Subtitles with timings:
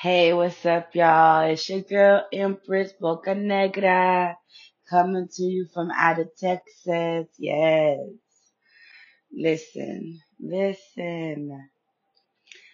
[0.00, 1.50] Hey, what's up, y'all?
[1.50, 4.36] It's your girl Empress Bocanegra
[4.88, 7.26] coming to you from out of Texas.
[7.38, 7.98] Yes.
[9.32, 11.68] Listen, listen.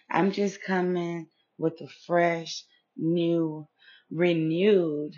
[0.09, 2.63] I'm just coming with a fresh,
[2.95, 3.67] new,
[4.09, 5.13] renewed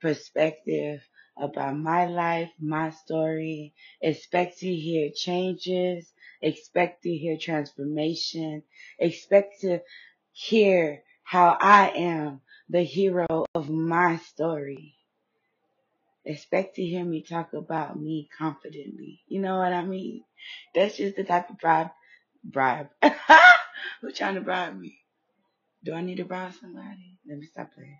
[0.00, 1.00] perspective
[1.36, 3.74] about my life, my story.
[4.00, 6.12] Expect to hear changes.
[6.42, 8.62] Expect to hear transformation.
[9.00, 9.80] Expect to
[10.32, 14.94] hear how I am the hero of my story.
[16.24, 19.20] Expect to hear me talk about me confidently.
[19.26, 20.24] You know what I mean?
[20.74, 21.90] That's just the type of bribe.
[22.42, 22.88] Bribe.
[24.00, 24.98] Who's trying to bribe me?
[25.84, 27.18] Do I need to bribe somebody?
[27.28, 27.98] Let me stop playing.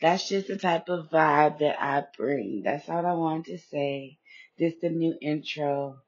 [0.00, 2.62] That's just the type of vibe that I bring.
[2.64, 4.18] That's all I wanted to say.
[4.58, 5.98] This the new intro.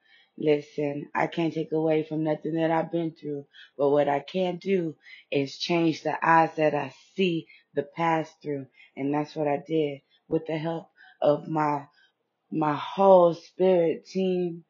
[0.41, 3.47] Listen, I can't take away from nothing that I've been through,
[3.79, 4.97] but what I can do
[5.33, 8.67] is change the eyes that I see the past through,
[8.97, 10.89] and that's what I did with the help
[11.23, 11.87] of my
[12.53, 14.65] my whole spirit team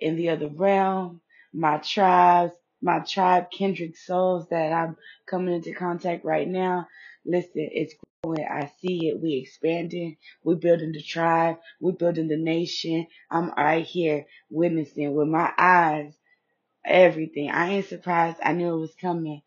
[0.00, 1.20] in the other realm,
[1.54, 6.88] my tribes, my tribe kindred souls that I'm coming into contact right now.
[7.26, 7.94] Listen, it's
[8.34, 9.20] I see it.
[9.20, 10.16] We expanding.
[10.44, 11.58] We building the tribe.
[11.80, 13.06] We building the nation.
[13.30, 16.14] I'm right here witnessing with my eyes
[16.86, 17.50] everything.
[17.50, 18.38] I ain't surprised.
[18.44, 19.42] I knew it was coming.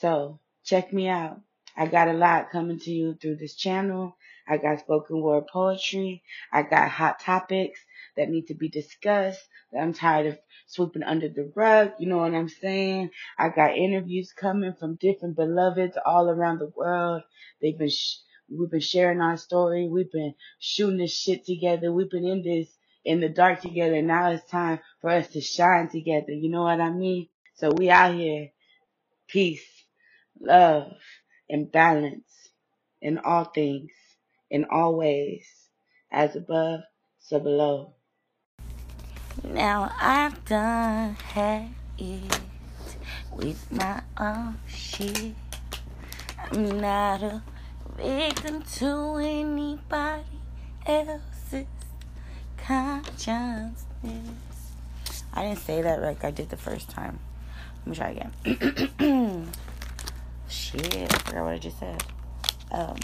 [0.00, 1.40] So check me out.
[1.76, 4.16] I got a lot coming to you through this channel.
[4.48, 6.22] I got spoken word poetry.
[6.52, 7.80] I got hot topics
[8.16, 9.40] that need to be discussed
[9.72, 11.92] that I'm tired of swooping under the rug.
[11.98, 13.10] You know what I'm saying?
[13.38, 17.22] I got interviews coming from different beloveds all around the world.
[17.62, 18.18] They've been, sh-
[18.50, 19.88] we've been sharing our story.
[19.88, 21.92] We've been shooting this shit together.
[21.92, 22.68] We've been in this
[23.04, 24.02] in the dark together.
[24.02, 26.32] Now it's time for us to shine together.
[26.32, 27.28] You know what I mean?
[27.54, 28.50] So we out here.
[29.28, 29.82] Peace
[30.40, 30.92] love,
[31.48, 32.50] and balance
[33.00, 33.92] in all things,
[34.50, 35.46] in all ways,
[36.12, 36.80] as above,
[37.20, 37.94] so below.
[39.42, 42.40] Now I've done had it
[43.32, 45.34] with my own shit.
[46.50, 47.42] I'm not a
[47.96, 50.24] victim to anybody
[50.86, 51.66] else's
[52.56, 53.76] consciousness.
[55.32, 57.18] I didn't say that like I did the first time.
[57.78, 59.48] Let me try again.
[60.48, 62.04] Shit, I forgot what I just said.
[62.70, 62.96] Um,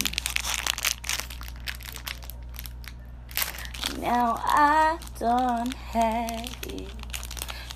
[4.01, 6.89] now I don't have it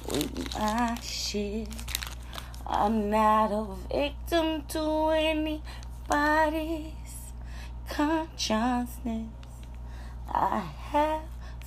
[0.08, 1.68] with my shit.
[2.66, 5.62] I'm not a victim to anybody's
[7.88, 9.28] consciousness.
[10.28, 10.60] I
[10.90, 11.22] have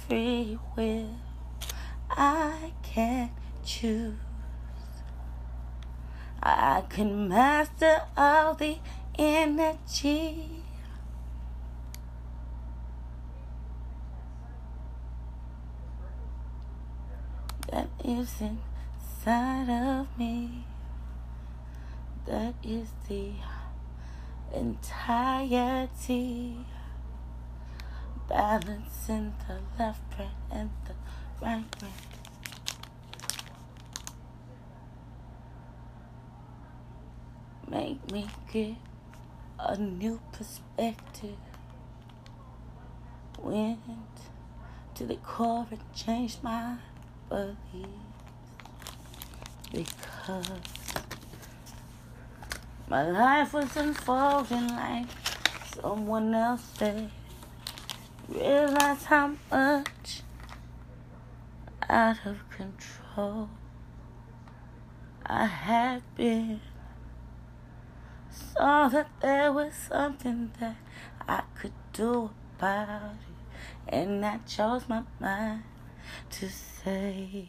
[0.07, 1.16] free will.
[2.09, 3.29] I can
[3.63, 4.16] choose.
[6.41, 8.78] I can master all the
[9.18, 10.63] energy.
[17.72, 20.64] That is inside of me.
[22.28, 23.32] That is the
[24.54, 26.58] entirety.
[28.30, 30.94] Balancing the left brain and the
[31.44, 31.92] right brain.
[37.68, 38.76] Make me get
[39.60, 41.38] a new perspective.
[43.40, 43.80] Went
[44.96, 46.78] to the core and changed my
[47.30, 47.56] beliefs.
[49.72, 50.50] Because
[52.88, 55.08] my life was unfolding like
[55.81, 57.09] someone else did.
[58.30, 60.22] Realize how much
[61.90, 63.50] out of control
[65.25, 66.62] I had been.
[68.30, 70.78] Saw that there was something that
[71.28, 73.94] I could do about it.
[73.94, 75.63] And I chose my mind
[76.32, 77.48] to say,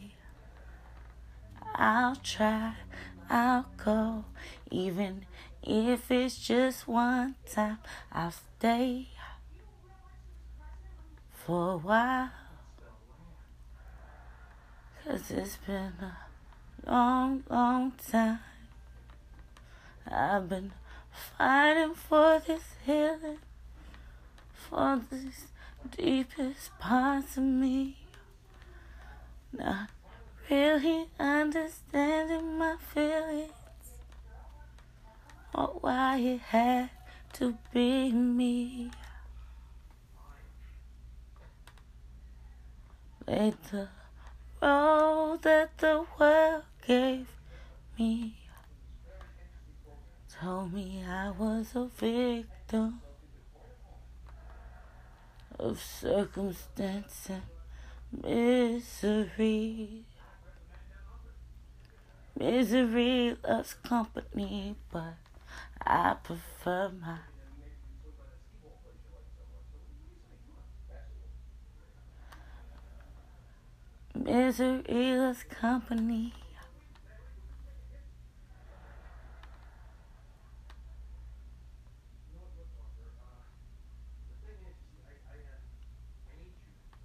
[1.75, 2.73] I'll try,
[3.29, 4.25] I'll go,
[4.71, 5.25] even
[5.63, 7.79] if it's just one time,
[8.11, 9.09] I'll stay
[11.31, 12.31] for a while.
[15.03, 16.17] Cause it's been a
[16.85, 18.39] long, long time.
[20.09, 20.71] I've been
[21.37, 23.39] fighting for this healing,
[24.53, 25.47] for this
[25.97, 28.06] deepest parts of me.
[29.51, 29.89] Not
[30.49, 33.51] really understanding my feelings
[35.53, 36.89] or why it had
[37.33, 38.91] to be me.
[43.27, 43.89] Laid the
[44.61, 47.27] road that the world gave
[47.97, 48.37] me.
[50.39, 53.01] told me I was a victim
[55.59, 57.41] of circumstance and
[58.23, 60.05] misery.
[62.39, 65.15] Misery loves company, but
[65.85, 67.17] I prefer my
[74.13, 76.33] misery loves company.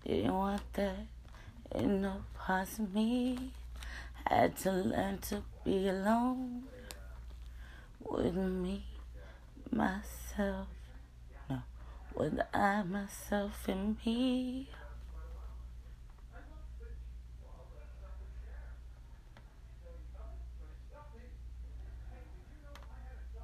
[0.05, 1.07] Didn't want that
[1.75, 3.53] in no parts of me.
[4.27, 6.63] Had to learn to be alone
[8.01, 8.85] with me,
[9.71, 10.69] myself.
[11.51, 11.59] No,
[12.15, 14.69] with I, myself, and me.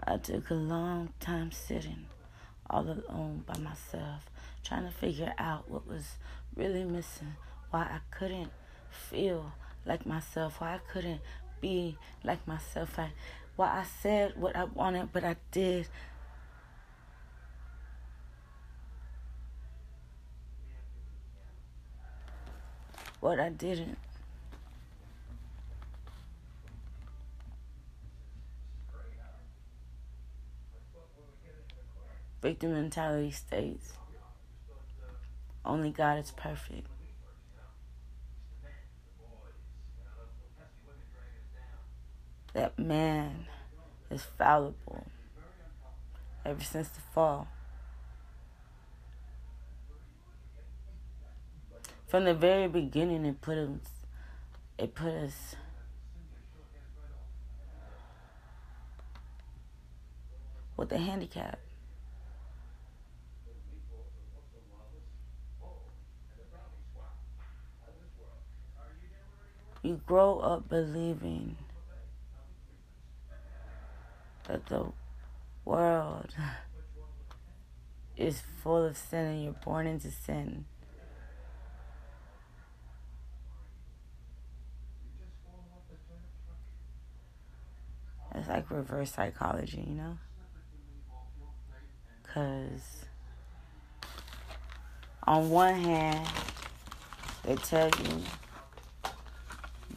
[0.05, 2.07] I took a long time sitting
[2.71, 4.31] all alone by myself,
[4.65, 6.13] trying to figure out what was
[6.59, 7.37] really missing,
[7.71, 8.51] why I couldn't
[8.91, 9.53] feel
[9.87, 11.21] like myself, why I couldn't
[11.61, 13.13] be like myself, I,
[13.57, 15.87] why I said what I wanted, but I did.
[23.21, 23.99] What I didn't.
[32.41, 33.93] Victim mentality states
[35.69, 36.87] only God is perfect.
[42.55, 43.47] That man
[44.11, 45.07] is fallible
[46.45, 47.49] ever since the fall.
[52.07, 53.69] From the very beginning, it put us,
[54.79, 55.55] it put us
[60.79, 61.59] with a handicap.
[69.83, 71.57] You grow up believing
[74.47, 74.93] that the
[75.65, 76.35] world
[78.17, 80.65] is full of sin and you're born into sin.
[88.35, 90.19] It's like reverse psychology, you know?
[92.23, 93.05] Because
[95.27, 96.27] on one hand,
[97.45, 98.23] they tell you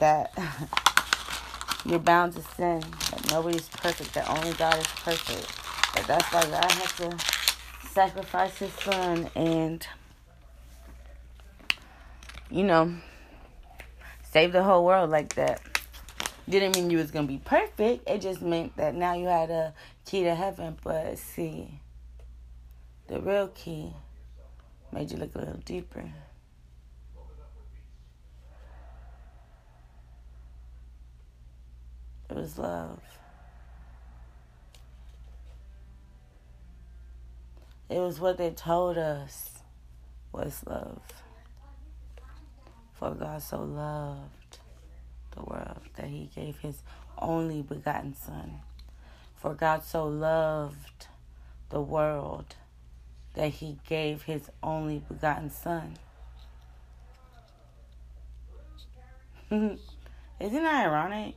[0.01, 0.33] that
[1.86, 2.81] you're bound to sin,
[3.12, 5.95] that nobody's perfect, that only God is perfect.
[5.95, 9.88] That that's why God had to sacrifice his son and,
[12.50, 12.95] you know,
[14.24, 15.62] save the whole world like that.
[16.50, 18.09] Didn't mean you was gonna be perfect.
[18.09, 19.74] It just meant that now you had a
[20.06, 20.77] key to heaven.
[20.83, 21.80] But see,
[23.07, 23.94] the real key
[24.92, 26.12] made you look a little deeper.
[32.31, 33.01] It was love.
[37.89, 39.50] It was what they told us
[40.31, 41.01] was love.
[42.94, 44.60] For God so loved
[45.31, 46.83] the world that he gave his
[47.18, 48.62] only begotten Son.
[49.36, 51.07] For God so loved
[51.68, 52.56] the world
[53.33, 55.97] that he gave his only begotten Son.
[59.52, 59.80] Isn't
[60.40, 61.35] that ironic?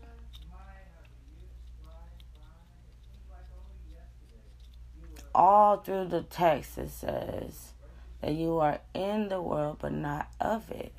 [5.34, 7.72] All through the text it says
[8.20, 10.94] that you are in the world but not of it.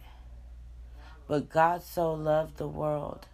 [1.27, 3.25] But God so loved the world.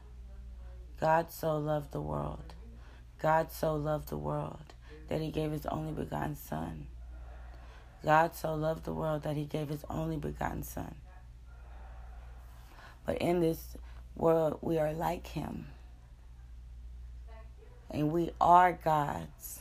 [1.00, 2.53] God so loved the world.
[3.20, 4.74] God so loved the world
[5.10, 6.88] that he gave his only begotten Son.
[8.03, 10.96] God so loved the world that he gave his only begotten Son.
[13.05, 13.75] But in this
[14.15, 15.67] world, we are like him.
[17.89, 19.60] And we are God's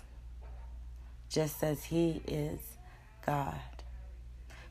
[1.31, 2.59] just as He is
[3.25, 3.55] God.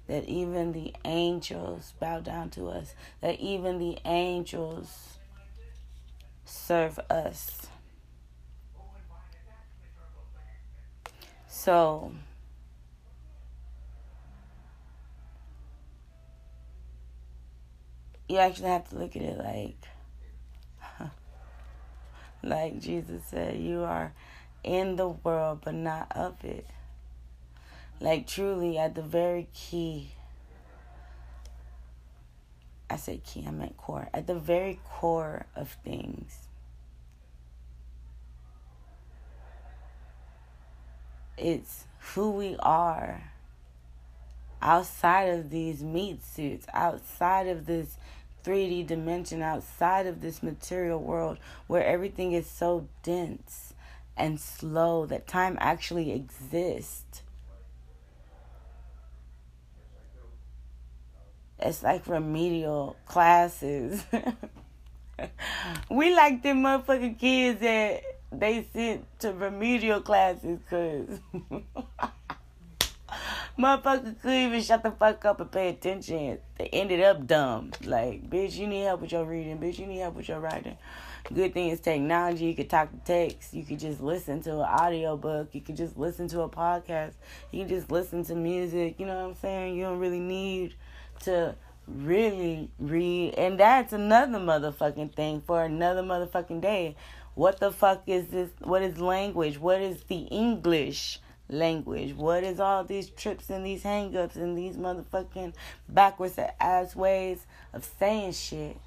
[0.08, 5.18] That even the angels bow down to us, that even the angels
[6.46, 7.68] serve us.
[11.48, 12.12] So,
[18.28, 21.10] you actually have to look at it like,
[22.44, 24.14] like Jesus said, you are
[24.64, 26.66] in the world, but not of it.
[28.00, 30.12] Like, truly, at the very key,
[32.90, 34.10] I said key, I meant core.
[34.14, 36.48] At the very core of things,
[41.38, 43.32] it's who we are
[44.62, 47.98] outside of these meat suits, outside of this
[48.44, 51.38] 3D dimension, outside of this material world
[51.68, 53.74] where everything is so dense
[54.20, 57.24] and slow that time actually exists.
[61.58, 64.04] It's like remedial classes.
[65.90, 71.20] we like them motherfucking kids that they sent to remedial classes because
[73.60, 76.38] motherfuckers couldn't even shut the fuck up and pay attention.
[76.58, 77.72] They ended up dumb.
[77.84, 79.58] Like, bitch, you need help with your reading.
[79.58, 80.78] Bitch, you need help with your writing.
[81.32, 82.46] Good thing is technology.
[82.46, 83.54] You could talk to text.
[83.54, 85.50] You could just listen to an audio book.
[85.52, 87.14] You could just listen to a podcast.
[87.52, 88.96] You can just listen to music.
[89.00, 89.76] You know what I'm saying?
[89.76, 90.74] You don't really need
[91.26, 91.54] to
[91.88, 93.36] really read.
[93.36, 96.96] And that's another motherfucking thing for another motherfucking day.
[97.36, 98.50] What the fuck is this?
[98.64, 99.60] What is language?
[99.60, 102.16] What is the English language?
[102.16, 105.54] What is all these trips and these hangups and these motherfucking
[105.88, 108.78] backwards ass ways of saying shit?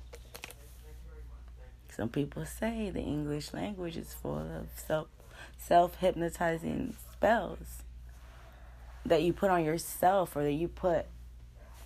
[1.95, 5.09] Some people say the English language is full of self
[5.59, 7.83] self hypnotizing spells
[9.05, 11.05] that you put on yourself or that you put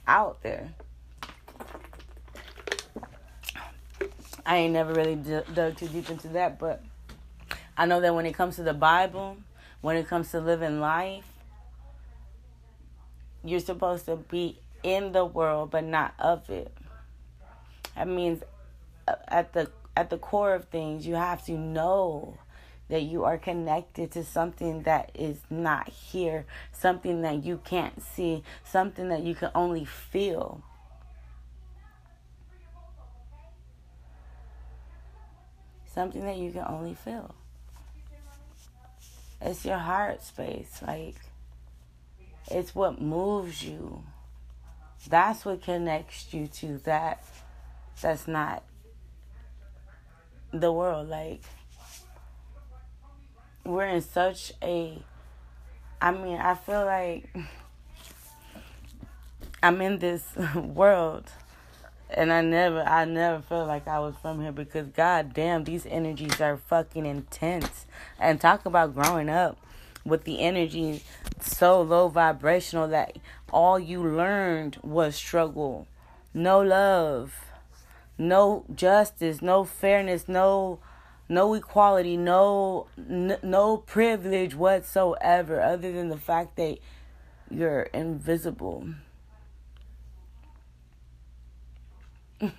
[0.06, 0.75] out there.
[4.44, 6.84] I ain't never really dug too deep into that, but
[7.76, 9.38] I know that when it comes to the Bible,
[9.80, 11.25] when it comes to living life,
[13.44, 16.72] you're supposed to be in the world but not of it.
[17.96, 18.42] That means
[19.08, 22.38] uh, at the at the core of things, you have to know
[22.88, 28.44] that you are connected to something that is not here, something that you can't see,
[28.64, 30.62] something that you can only feel.
[35.96, 37.34] something that you can only feel.
[39.40, 40.80] It's your heart space.
[40.86, 41.16] Like,
[42.50, 44.04] it's what moves you.
[45.08, 47.24] That's what connects you to that.
[48.02, 48.62] That's not
[50.52, 51.08] the world.
[51.08, 51.42] Like,
[53.64, 55.02] we're in such a.
[56.00, 57.34] I mean, I feel like
[59.62, 60.24] I'm in this
[60.54, 61.30] world
[62.10, 65.86] and I never I never felt like I was from here because god damn these
[65.86, 67.86] energies are fucking intense.
[68.18, 69.58] And talk about growing up
[70.04, 71.02] with the energy
[71.40, 73.16] so low vibrational that
[73.52, 75.86] all you learned was struggle.
[76.32, 77.34] No love,
[78.18, 80.78] no justice, no fairness, no
[81.28, 86.78] no equality, no n- no privilege whatsoever other than the fact that
[87.50, 88.88] you're invisible.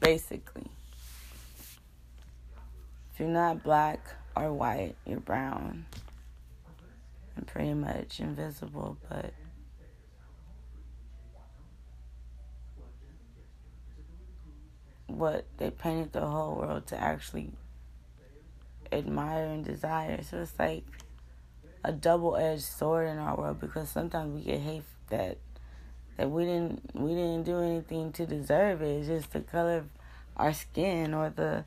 [0.00, 0.66] Basically.
[3.12, 4.00] If you're not black
[4.36, 5.86] or white, you're brown.
[7.36, 9.32] And pretty much invisible, but
[15.18, 17.50] what they painted the whole world to actually
[18.90, 20.22] admire and desire.
[20.22, 20.84] So it's like
[21.84, 25.38] a double edged sword in our world because sometimes we get hate that
[26.16, 28.98] that we didn't we didn't do anything to deserve it.
[28.98, 29.86] It's just the color of
[30.36, 31.64] our skin or the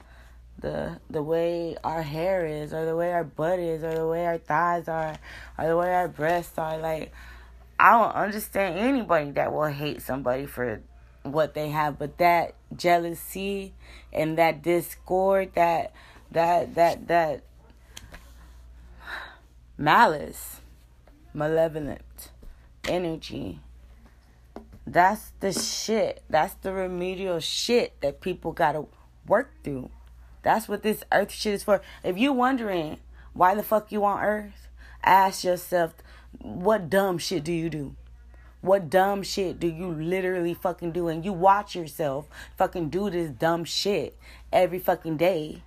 [0.60, 4.26] the the way our hair is or the way our butt is or the way
[4.26, 5.18] our thighs are
[5.58, 7.12] or the way our breasts are like
[7.78, 10.82] I don't understand anybody that will hate somebody for
[11.26, 13.74] what they have but that jealousy
[14.14, 15.92] and that discord that
[16.32, 17.42] that that that
[19.78, 20.62] malice
[21.34, 22.30] malevolent
[22.88, 23.60] energy
[24.88, 26.22] that's the shit.
[26.30, 28.86] That's the remedial shit that people gotta
[29.28, 29.90] work through.
[30.44, 31.82] That's what this earth shit is for.
[32.04, 33.00] If you wondering
[33.34, 34.68] why the fuck you on earth,
[35.04, 35.96] ask yourself,
[36.40, 37.96] what dumb shit do you do?
[38.66, 41.08] What dumb shit do you literally fucking do?
[41.08, 44.18] And you watch yourself fucking do this dumb shit
[44.52, 45.62] every fucking day.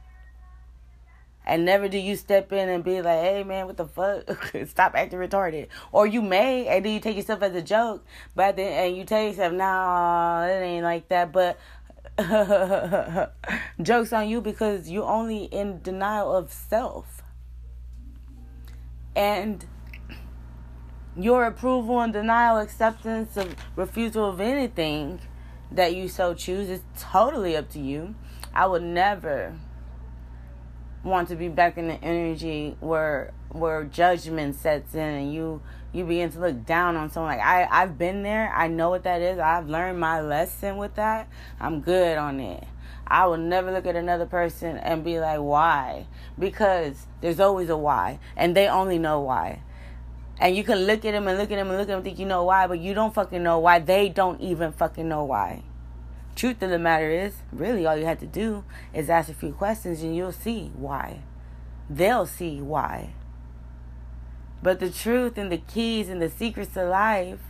[1.46, 4.52] And never do you step in and be like, hey man, what the fuck?
[4.66, 5.68] Stop acting retarded.
[5.92, 9.04] Or you may, and then you take yourself as a joke, but then, and you
[9.04, 11.30] tell yourself, nah, it ain't like that.
[11.30, 11.56] But
[13.80, 17.22] jokes on you because you're only in denial of self.
[19.14, 19.64] And
[21.18, 25.20] your approval and denial, acceptance of refusal of anything
[25.70, 28.14] that you so choose is totally up to you.
[28.54, 29.54] I would never
[31.02, 36.04] want to be back in the energy where where judgment sets in and you you
[36.04, 38.52] begin to look down on someone like I I've been there.
[38.54, 39.38] I know what that is.
[39.38, 41.28] I've learned my lesson with that.
[41.60, 42.64] I'm good on it.
[43.06, 46.06] I will never look at another person and be like, why?
[46.38, 49.62] Because there's always a why, and they only know why.
[50.40, 52.04] And you can look at them and look at them and look at them and
[52.04, 53.80] think you know why, but you don't fucking know why.
[53.80, 55.62] They don't even fucking know why.
[56.36, 58.64] Truth of the matter is, really, all you have to do
[58.94, 61.22] is ask a few questions and you'll see why.
[61.90, 63.14] They'll see why.
[64.62, 67.40] But the truth and the keys and the secrets to life,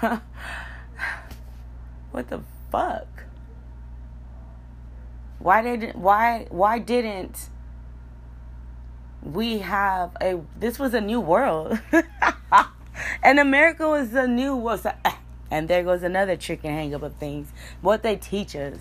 [2.10, 3.24] what the fuck?
[5.38, 5.96] Why didn't?
[5.96, 7.48] why why didn't
[9.22, 11.78] we have a this was a new world.
[13.22, 15.12] And america was a new was a, eh.
[15.50, 17.52] and there goes another trick and hang up of things.
[17.80, 18.78] What they teach us.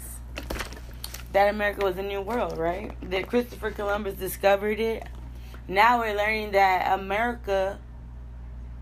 [1.34, 2.92] That america was a new world right?
[3.10, 5.08] That christopher columbus discovered it.
[5.68, 7.80] Now we're learning that america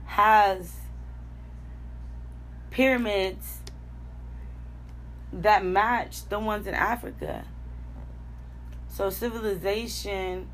[0.05, 0.73] has
[2.69, 3.59] pyramids
[5.33, 7.45] that match the ones in africa.
[8.87, 10.47] So civilization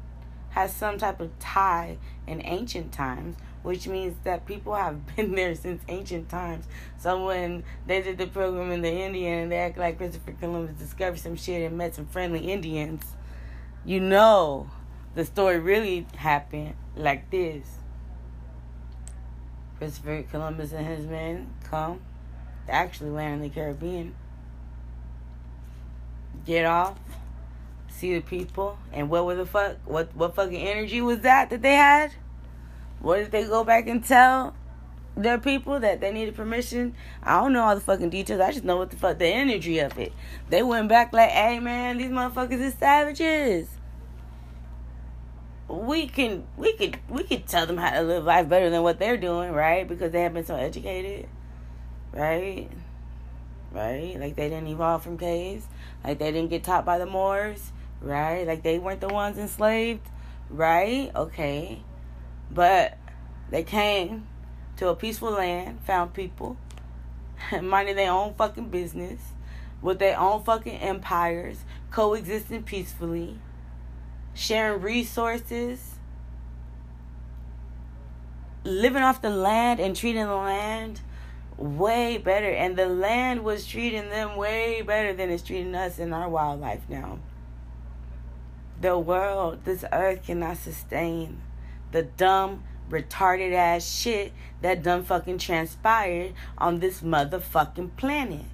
[0.52, 5.56] has some type of tie in ancient times, which means that people have been there
[5.56, 6.66] since ancient times.
[7.00, 10.78] So when they did the program in the Indian and they act like Christopher Columbus
[10.78, 13.04] discovered some shit and met some friendly Indians,
[13.86, 14.70] you know
[15.16, 17.66] the story really happened like this.
[19.78, 22.02] Christopher Columbus and his men come,
[22.70, 24.16] actually land in the Caribbean,
[26.46, 26.98] get off,
[27.92, 29.78] see the people, and what were the fuck?
[29.86, 32.14] What what fucking energy was that that they had?
[33.00, 34.56] What did they go back and tell
[35.16, 36.96] their people that they needed permission?
[37.24, 38.40] I don't know all the fucking details.
[38.40, 40.14] I just know what the fuck the energy of it.
[40.50, 43.68] They went back like, "Hey man, these motherfuckers is savages."
[45.68, 49.00] We can we could we could tell them how to live life better than what
[49.00, 49.88] they're doing, right?
[49.88, 51.28] Because they have been so educated,
[52.12, 52.70] right?
[53.72, 54.20] Right?
[54.20, 55.66] Like they didn't evolve from caves,
[56.04, 57.72] like they didn't get taught by the Moors
[58.02, 58.46] right?
[58.46, 60.08] Like they weren't the ones enslaved,
[60.50, 61.12] right?
[61.16, 61.84] Okay.
[62.50, 62.98] But
[63.50, 64.28] they came
[64.78, 66.58] to a peaceful land, found people,
[67.62, 69.22] minding their own fucking business,
[69.82, 71.60] with their own fucking empires,
[71.92, 73.40] coexisting peacefully,
[74.34, 75.96] sharing resources,
[78.64, 81.02] living off the land and treating the land
[81.58, 82.50] way better.
[82.50, 86.82] And the land was treating them way better than it's treating us in our wildlife
[86.90, 87.20] now.
[88.82, 91.40] The world, this earth cannot sustain
[91.92, 98.46] the dumb, retarded ass shit that done fucking transpired on this motherfucking planet.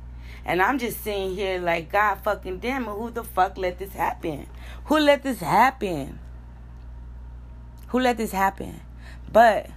[0.44, 3.94] And I'm just sitting here like, God fucking damn it, who the fuck let this
[3.94, 4.48] happen?
[4.86, 6.20] Who let this happen?
[7.88, 8.82] Who let this happen?
[9.32, 9.70] But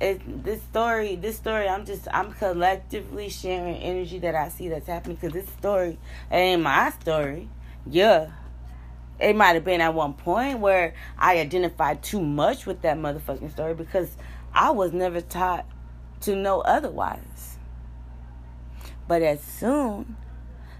[0.00, 4.86] it, this story, this story, I'm just, I'm collectively sharing energy that I see that's
[4.86, 5.98] happening because this story
[6.30, 7.50] ain't my story.
[7.86, 8.30] Yeah,
[9.20, 13.50] it might have been at one point where I identified too much with that motherfucking
[13.52, 14.16] story because
[14.54, 15.66] I was never taught
[16.22, 17.58] to know otherwise.
[19.06, 20.16] But as soon,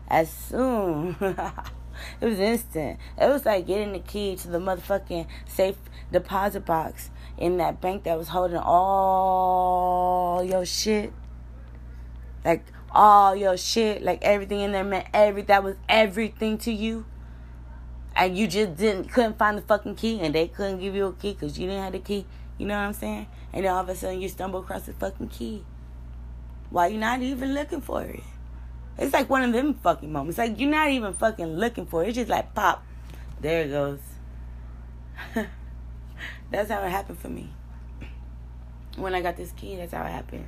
[0.08, 2.98] as soon, it was instant.
[3.20, 5.76] It was like getting the key to the motherfucking safe
[6.10, 11.12] deposit box in that bank that was holding all your shit.
[12.44, 17.04] Like all your shit, like everything in there meant every that was everything to you
[18.16, 21.12] and you just didn't couldn't find the fucking key and they couldn't give you a
[21.12, 22.26] key because you didn't have the key.
[22.58, 23.26] You know what i'm saying?
[23.52, 25.64] And then all of a sudden you stumble across the fucking key.
[26.70, 28.22] Why you not even looking for it?
[28.98, 30.38] It's like one of them fucking moments.
[30.38, 32.08] Like you're not even fucking looking for it.
[32.08, 32.84] It's just like pop.
[33.40, 34.00] There it goes.
[36.50, 37.50] That's how it happened for me.
[38.96, 40.46] When i got this key that's how it happened.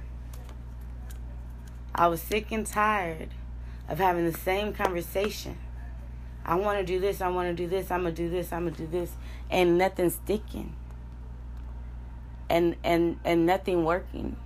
[1.94, 3.31] I was sick and tired
[3.88, 5.57] of having the same conversation
[6.44, 8.52] I want to do this, I want to do this, I'm going to do this,
[8.52, 9.12] I'm going to do this
[9.50, 10.74] and nothing sticking.
[12.48, 14.37] And and and nothing working.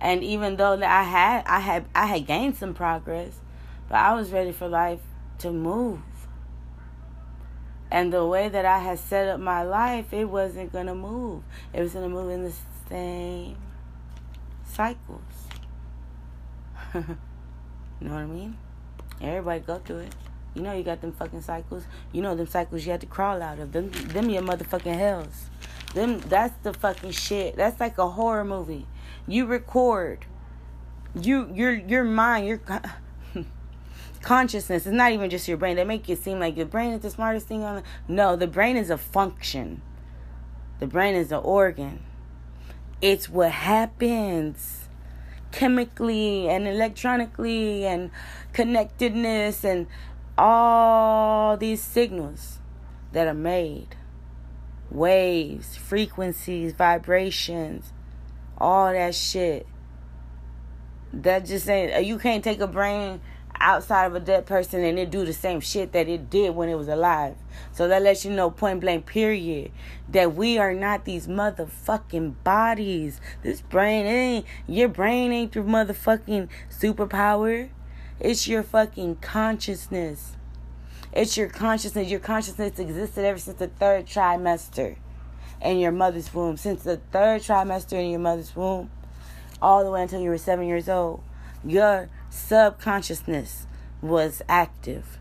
[0.00, 3.32] And even though that I had I had I had gained some progress,
[3.88, 5.00] but I was ready for life
[5.38, 6.00] to move.
[7.90, 11.42] And the way that I had set up my life, it wasn't going to move.
[11.72, 12.52] It was going to move in the
[12.88, 13.56] same
[14.66, 15.20] cycles.
[16.94, 17.00] you
[18.00, 18.56] know what I mean?
[19.20, 20.14] Everybody go through it.
[20.54, 21.84] You know you got them fucking cycles.
[22.12, 23.72] You know them cycles you had to crawl out of.
[23.72, 25.50] Them them your motherfucking hells.
[25.94, 27.56] Them that's the fucking shit.
[27.56, 28.86] That's like a horror movie.
[29.26, 30.26] You record.
[31.20, 32.60] You your your mind, your
[34.22, 34.86] consciousness.
[34.86, 35.76] It's not even just your brain.
[35.76, 38.46] They make it seem like your brain is the smartest thing on the No, the
[38.46, 39.82] brain is a function.
[40.78, 42.00] The brain is an organ.
[43.00, 44.88] It's what happens
[45.52, 48.10] chemically and electronically and
[48.52, 49.86] connectedness and
[50.36, 52.58] all these signals
[53.12, 53.96] that are made
[54.90, 57.92] waves, frequencies, vibrations,
[58.58, 59.66] all that shit.
[61.12, 63.20] That just ain't, uh, you can't take a brain
[63.60, 66.68] outside of a dead person and it do the same shit that it did when
[66.68, 67.36] it was alive.
[67.72, 69.70] So that lets you know point blank period
[70.08, 73.20] that we are not these motherfucking bodies.
[73.42, 77.70] This brain ain't your brain ain't your motherfucking superpower.
[78.20, 80.36] It's your fucking consciousness.
[81.12, 82.08] It's your consciousness.
[82.08, 84.96] Your consciousness existed ever since the third trimester
[85.60, 86.56] in your mother's womb.
[86.56, 88.90] Since the third trimester in your mother's womb,
[89.60, 91.22] all the way until you were seven years old,
[91.64, 93.66] your subconsciousness
[94.00, 95.18] was active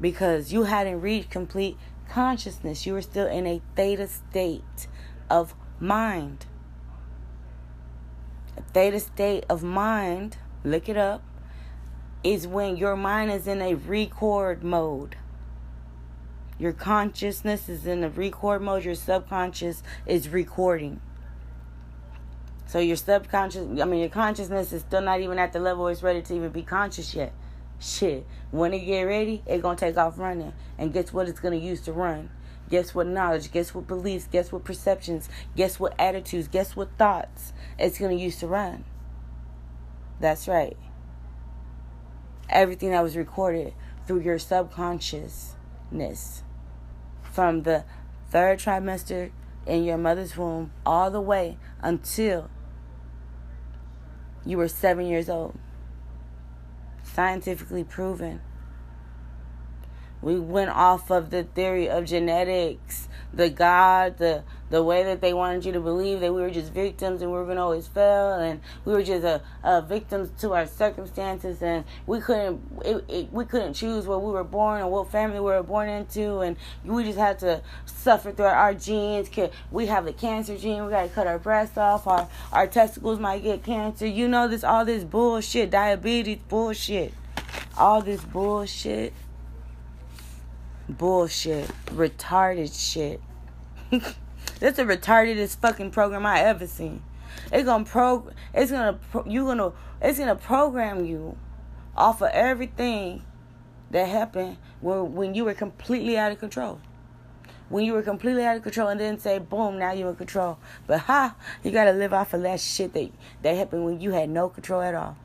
[0.00, 1.76] because you hadn't reached complete
[2.08, 2.86] consciousness.
[2.86, 4.86] You were still in a theta state
[5.28, 6.46] of mind.
[8.56, 11.22] A theta state of mind, look it up,
[12.24, 15.16] is when your mind is in a record mode.
[16.58, 21.00] Your consciousness is in a record mode, your subconscious is recording.
[22.66, 26.02] So your subconscious, I mean, your consciousness is still not even at the level it's
[26.02, 27.34] ready to even be conscious yet.
[27.78, 30.54] Shit, when it get ready, it gonna take off running.
[30.78, 32.30] And guess what it's gonna use to run?
[32.70, 33.52] Guess what knowledge?
[33.52, 34.28] Guess what beliefs?
[34.32, 35.28] Guess what perceptions?
[35.54, 36.48] Guess what attitudes?
[36.48, 38.84] Guess what thoughts it's gonna use to run?
[40.20, 40.78] That's right
[42.48, 43.72] everything that was recorded
[44.06, 46.42] through your subconsciousness
[47.22, 47.84] from the
[48.30, 49.30] third trimester
[49.66, 52.50] in your mother's womb all the way until
[54.44, 55.58] you were seven years old.
[57.02, 58.40] Scientifically proven.
[60.24, 65.34] We went off of the theory of genetics, the God, the the way that they
[65.34, 68.32] wanted you to believe that we were just victims and we were gonna always fail
[68.32, 73.32] and we were just a, a victims to our circumstances and we couldn't it, it,
[73.32, 76.56] we couldn't choose where we were born or what family we were born into and
[76.84, 79.28] we just had to suffer through our genes.
[79.70, 80.84] We have the cancer gene.
[80.86, 82.06] We gotta cut our breasts off.
[82.06, 84.06] Our our testicles might get cancer.
[84.06, 87.12] You know this all this bullshit, diabetes bullshit,
[87.76, 89.12] all this bullshit
[90.88, 93.20] bullshit, retarded shit.
[94.60, 97.02] That's the retardedest fucking program I ever seen.
[97.52, 98.30] It's gonna pro.
[98.52, 99.72] It's gonna pro, you gonna.
[100.00, 101.36] It's gonna program you
[101.96, 103.24] off of everything
[103.90, 106.80] that happened when when you were completely out of control.
[107.68, 109.78] When you were completely out of control, and then say, "Boom!
[109.78, 111.34] Now you're in control." But ha!
[111.62, 113.10] You gotta live off of that shit that
[113.42, 115.16] that happened when you had no control at all.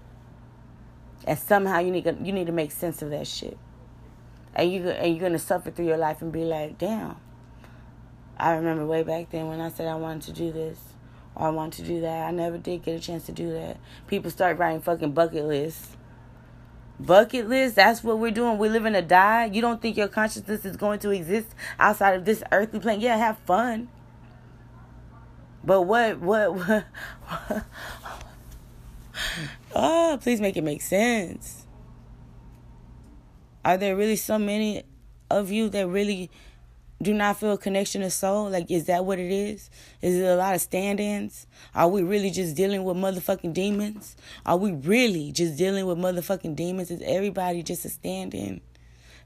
[1.25, 3.57] And somehow you need you need to make sense of that shit.
[4.55, 7.17] And you and you're gonna suffer through your life and be like, "Damn."
[8.37, 10.79] I remember way back then when I said I wanted to do this
[11.35, 12.27] or I wanted to do that.
[12.27, 13.77] I never did get a chance to do that.
[14.07, 15.95] People start writing fucking bucket lists.
[16.99, 18.57] Bucket list, that's what we're doing.
[18.57, 19.45] We're living to die.
[19.45, 21.47] You don't think your consciousness is going to exist
[21.79, 22.99] outside of this earthly plane?
[22.99, 23.87] Yeah, have fun.
[25.63, 26.85] But what, what, what,
[27.27, 27.65] what?
[29.75, 31.58] oh, please make it make sense.
[33.69, 34.81] Are there really so many
[35.29, 36.31] of you that really
[37.03, 38.49] do not feel a connection of soul?
[38.49, 39.69] Like, is that what it is?
[40.01, 41.45] Is it a lot of stand ins?
[41.75, 44.15] Are we really just dealing with motherfucking demons?
[44.43, 46.89] Are we really just dealing with motherfucking demons?
[46.89, 48.61] Is everybody just a stand in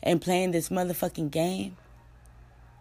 [0.02, 1.78] and playing this motherfucking game?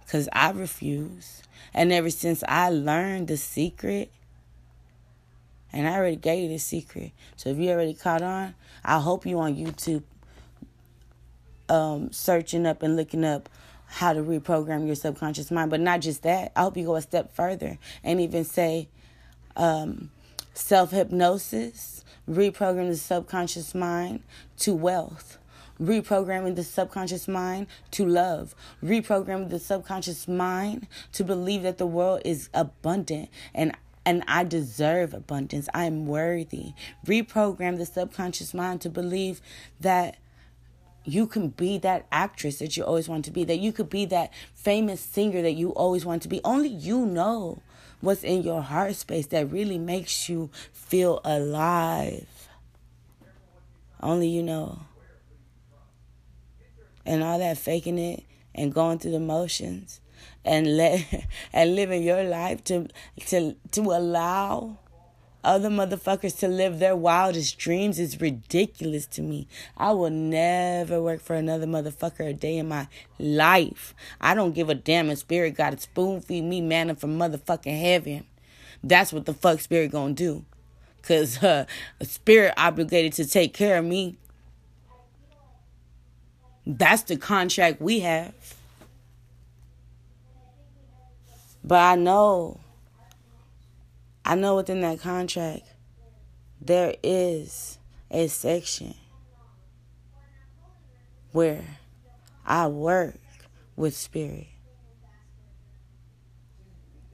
[0.05, 1.44] Because I refuse.
[1.72, 4.11] And ever since I learned the secret,
[5.72, 7.12] and I already gave you the secret.
[7.37, 10.03] So if you already caught on, I hope you on YouTube
[11.72, 13.48] um, searching up and looking up
[13.87, 15.70] how to reprogram your subconscious mind.
[15.70, 18.88] But not just that, I hope you go a step further and even say
[19.56, 20.11] um,
[20.52, 24.22] self hypnosis, reprogram the subconscious mind
[24.58, 25.38] to wealth.
[25.80, 28.54] Reprogramming the subconscious mind to love.
[28.85, 33.72] Reprogramming the subconscious mind to believe that the world is abundant and
[34.04, 35.68] and I deserve abundance.
[35.72, 36.72] I am worthy.
[37.06, 39.40] Reprogram the subconscious mind to believe
[39.80, 40.16] that
[41.04, 44.04] you can be that actress that you always want to be, that you could be
[44.06, 46.40] that famous singer that you always want to be.
[46.44, 47.62] Only you know
[48.00, 52.48] what's in your heart space that really makes you feel alive.
[54.00, 54.80] Only you know.
[57.04, 60.00] And all that faking it and going through the motions
[60.44, 62.88] and let and living your life to
[63.26, 64.78] to to allow
[65.44, 69.48] other motherfuckers to live their wildest dreams is ridiculous to me.
[69.76, 73.94] I will never work for another motherfucker a day in my life.
[74.20, 77.81] I don't give a damn if spirit got to spoon feed me manna from motherfucking
[77.81, 78.24] heaven.
[78.85, 80.44] That's what the fuck spirit gonna do.
[81.02, 81.66] Cause uh,
[82.02, 84.16] spirit obligated to take care of me.
[86.64, 88.35] That's the contract we have.
[91.64, 92.61] But I know,
[94.24, 95.64] I know within that contract,
[96.61, 97.78] there is
[98.11, 98.94] a section
[101.32, 101.64] where
[102.46, 103.18] I work
[103.74, 104.46] with spirit.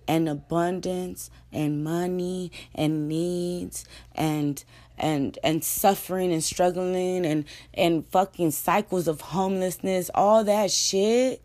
[0.07, 4.63] And abundance and money and needs and
[4.97, 7.45] and and suffering and struggling and
[7.75, 11.43] and fucking cycles of homelessness, all that shit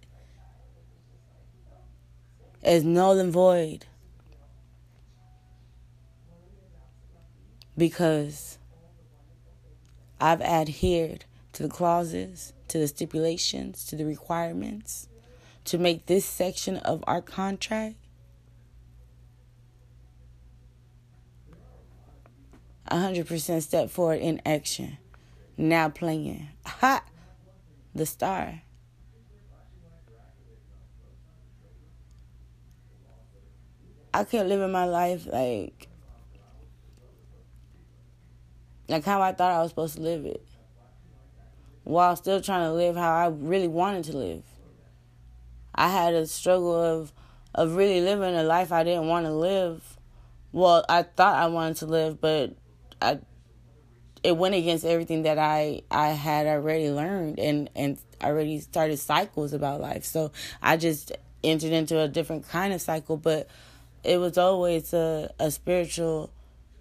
[2.63, 3.85] is null and void.
[7.77, 8.59] Because
[10.19, 15.07] I've adhered to the clauses, to the stipulations, to the requirements
[15.65, 17.95] to make this section of our contract
[22.87, 24.97] a hundred percent step forward in action.
[25.57, 26.49] Now playing.
[26.65, 27.03] Ha!
[27.95, 28.61] The star.
[34.13, 35.87] I can't live in my life like
[38.87, 40.45] like how I thought I was supposed to live it.
[41.83, 44.43] While still trying to live how I really wanted to live.
[45.75, 47.11] I had a struggle of
[47.55, 49.97] of really living a life I didn't want to live.
[50.51, 52.55] Well, I thought I wanted to live, but
[53.01, 53.19] I
[54.23, 59.53] it went against everything that I I had already learned and and already started cycles
[59.53, 60.05] about life.
[60.05, 61.11] So I just
[61.43, 63.47] entered into a different kind of cycle, but
[64.03, 66.31] it was always a, a spiritual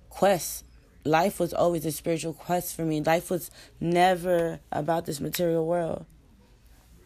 [0.08, 0.64] quest.
[1.04, 3.00] Life was always a spiritual quest for me.
[3.00, 6.06] Life was never about this material world.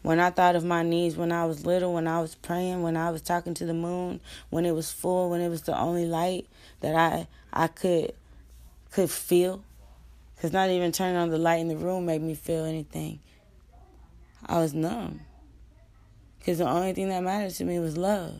[0.03, 2.95] When I thought of my needs when I was little, when I was praying, when
[2.95, 6.05] I was talking to the moon, when it was full, when it was the only
[6.05, 6.47] light
[6.81, 8.13] that I I could
[8.91, 9.63] could feel,
[10.35, 13.19] because not even turning on the light in the room made me feel anything.
[14.45, 15.21] I was numb.
[16.39, 18.39] Because the only thing that mattered to me was love.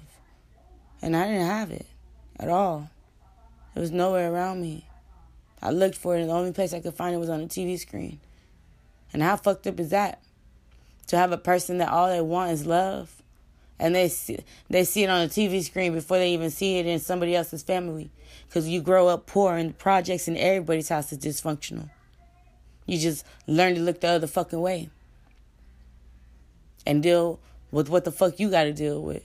[1.02, 1.86] And I didn't have it
[2.40, 2.90] at all.
[3.76, 4.87] It was nowhere around me.
[5.62, 7.48] I looked for it, and the only place I could find it was on a
[7.48, 8.20] TV screen.
[9.14, 10.22] And how fucked up is that?
[11.08, 13.22] To have a person that all they want is love,
[13.80, 14.40] and they see,
[14.70, 17.64] they see it on a TV screen before they even see it in somebody else's
[17.64, 18.10] family.
[18.48, 21.90] Because you grow up poor in projects, and everybody's house is dysfunctional.
[22.86, 24.90] You just learn to look the other fucking way
[26.86, 27.40] and deal
[27.72, 29.24] with what the fuck you got to deal with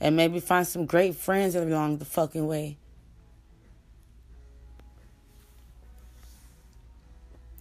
[0.00, 2.76] and maybe find some great friends along the fucking way.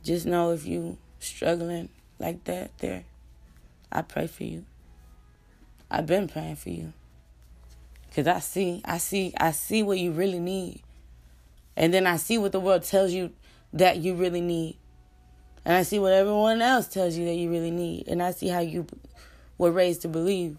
[0.04, 3.04] Just know if you struggling like that there,
[3.92, 4.66] I pray for you.
[5.92, 6.94] I've been praying for you.
[8.16, 10.82] Cause I see, I see, I see what you really need.
[11.76, 13.32] And then I see what the world tells you
[13.74, 14.78] that you really need.
[15.66, 18.08] And I see what everyone else tells you that you really need.
[18.08, 18.88] And I see how you
[19.58, 20.58] were raised to believe.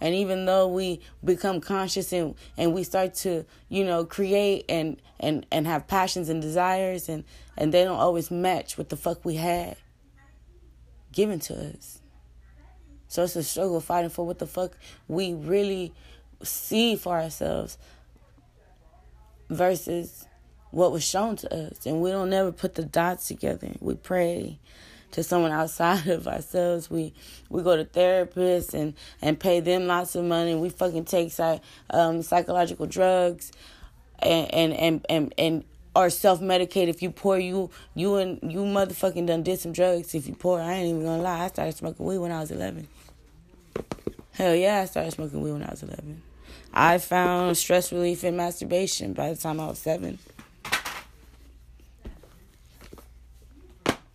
[0.00, 5.00] And even though we become conscious and, and we start to, you know, create and,
[5.18, 7.24] and, and have passions and desires and,
[7.56, 9.76] and they don't always match what the fuck we had
[11.12, 12.00] given to us.
[13.08, 14.76] So it's a struggle fighting for what the fuck
[15.08, 15.92] we really
[16.42, 17.78] see for ourselves
[19.48, 20.26] versus
[20.70, 21.86] what was shown to us.
[21.86, 23.72] And we don't never put the dots together.
[23.80, 24.58] We pray
[25.12, 26.90] to someone outside of ourselves.
[26.90, 27.12] We
[27.48, 30.54] we go to therapists and and pay them lots of money.
[30.54, 31.32] We fucking take
[31.90, 33.52] um, psychological drugs,
[34.20, 35.34] and and and and.
[35.38, 39.72] and or self medicate if you pour you you and you motherfucking done did some
[39.72, 42.40] drugs if you pour I ain't even gonna lie I started smoking weed when I
[42.40, 42.86] was eleven.
[44.32, 46.22] Hell yeah, I started smoking weed when I was eleven.
[46.72, 50.18] I found stress relief in masturbation by the time I was seven.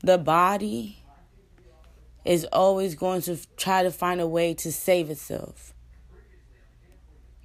[0.03, 0.97] The body
[2.25, 5.73] is always going to try to find a way to save itself.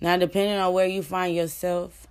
[0.01, 2.07] Now, depending on where you find yourself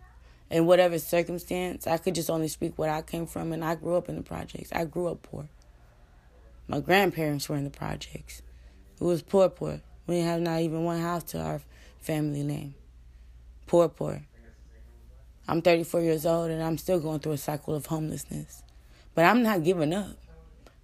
[0.50, 3.96] in whatever circumstance, I could just only speak what I came from, and I grew
[3.96, 4.72] up in the projects.
[4.74, 5.48] I grew up poor.
[6.68, 8.42] My grandparents were in the projects.
[9.00, 9.82] It was poor, poor.
[10.06, 11.62] We didn't have not even one house to our
[12.00, 12.76] family name.
[13.68, 14.22] Poor, poor.
[15.48, 18.64] I'm 34 years old, and I'm still going through a cycle of homelessness.
[19.16, 20.18] But I'm not giving up.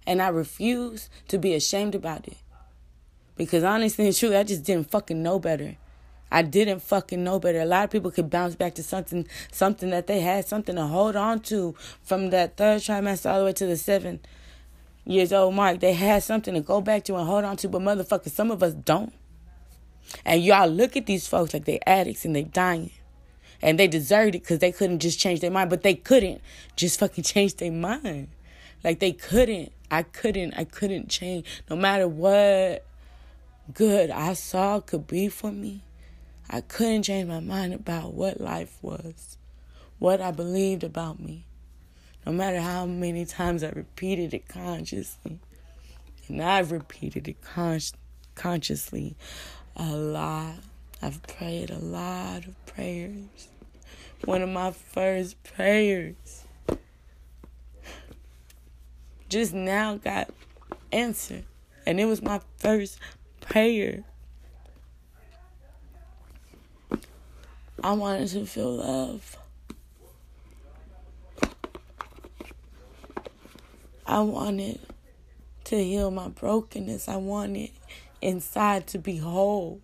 [0.06, 2.36] And I refuse to be ashamed about it.
[3.36, 5.76] Because honestly and truly, I just didn't fucking know better.
[6.30, 7.60] I didn't fucking know better.
[7.60, 10.86] A lot of people could bounce back to something something that they had, something to
[10.86, 14.20] hold on to from that third trimester all the way to the seven
[15.04, 15.80] years old mark.
[15.80, 18.62] They had something to go back to and hold on to, but motherfuckers, some of
[18.62, 19.12] us don't.
[20.24, 22.90] And y'all look at these folks like they addicts and they dying.
[23.62, 26.40] And they deserved it because they couldn't just change their mind, but they couldn't
[26.76, 28.28] just fucking change their mind.
[28.82, 32.84] Like they couldn't I couldn't I couldn't change no matter what
[33.72, 35.82] good I saw could be for me.
[36.50, 39.38] I couldn't change my mind about what life was,
[39.98, 41.46] what I believed about me.
[42.26, 45.38] No matter how many times I repeated it consciously.
[46.28, 47.80] And I've repeated it con-
[48.34, 49.16] consciously
[49.76, 50.56] a lot.
[51.02, 53.48] I've prayed a lot of prayers.
[54.24, 56.43] One of my first prayers
[59.28, 60.30] just now got
[60.92, 61.44] answered.
[61.86, 62.98] And it was my first
[63.40, 64.04] prayer.
[67.82, 69.36] I wanted to feel love.
[74.06, 74.80] I wanted
[75.64, 77.08] to heal my brokenness.
[77.08, 77.70] I wanted
[78.22, 79.80] inside to be whole.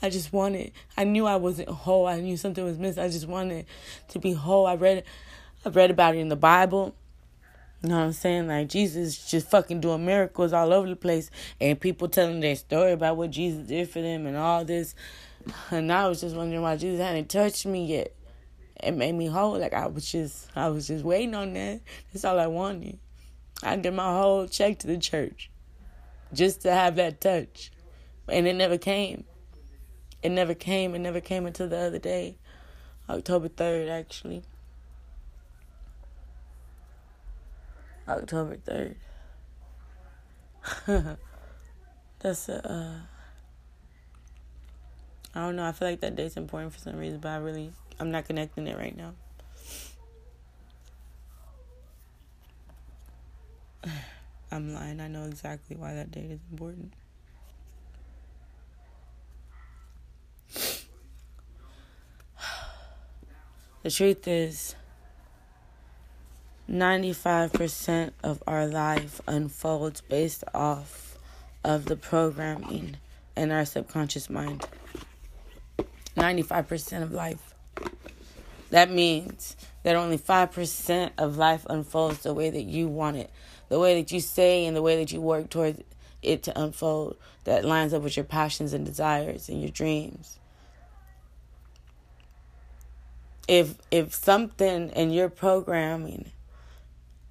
[0.00, 2.06] I just wanted, I knew I wasn't whole.
[2.06, 3.02] I knew something was missing.
[3.02, 3.66] I just wanted
[4.08, 4.66] to be whole.
[4.66, 5.04] I read,
[5.64, 6.94] I read about it in the Bible.
[7.82, 8.46] You know what I'm saying?
[8.46, 12.92] Like Jesus just fucking doing miracles all over the place, and people telling their story
[12.92, 14.94] about what Jesus did for them and all this.
[15.70, 18.14] And I was just wondering why Jesus hadn't touched me yet.
[18.80, 19.58] It made me whole.
[19.58, 21.80] Like I was just, I was just waiting on that.
[22.12, 23.00] That's all I wanted.
[23.64, 25.50] I did my whole check to the church
[26.32, 27.72] just to have that touch.
[28.28, 29.24] And it never came.
[30.22, 30.94] It never came.
[30.94, 32.38] It never came until the other day,
[33.08, 34.44] October 3rd, actually.
[38.08, 38.94] October 3rd.
[42.18, 42.94] That's a, uh,
[45.34, 45.64] I don't know.
[45.64, 48.66] I feel like that date's important for some reason, but I really, I'm not connecting
[48.66, 49.14] it right now.
[54.52, 55.00] I'm lying.
[55.00, 56.92] I know exactly why that date is important.
[63.82, 64.76] The truth is,
[66.70, 71.18] 95% of our life unfolds based off
[71.64, 72.96] of the programming
[73.36, 74.66] in our subconscious mind.
[76.16, 77.54] 95% of life.
[78.70, 83.30] That means that only 5% of life unfolds the way that you want it,
[83.68, 85.82] the way that you say and the way that you work towards
[86.22, 90.38] it to unfold that lines up with your passions and desires and your dreams.
[93.48, 96.30] If if something in your programming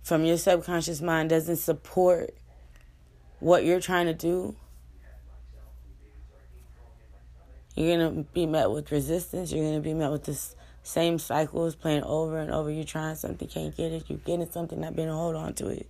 [0.04, 2.34] from your subconscious mind doesn't support
[3.40, 4.56] what you're trying to do,
[7.76, 9.52] you're going to be met with resistance.
[9.52, 12.70] You're going to be met with this same cycles playing over and over.
[12.70, 14.06] You're trying something, can't get it.
[14.08, 15.90] You're getting something, not being hold on to it.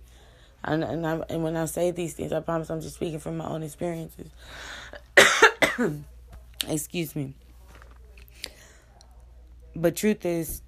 [0.64, 3.36] And and, I, and when I say these things, I promise I'm just speaking from
[3.36, 4.30] my own experiences.
[6.68, 7.34] Excuse me.
[9.74, 10.62] But truth is,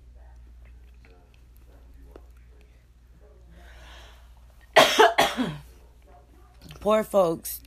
[6.85, 7.63] poor folks,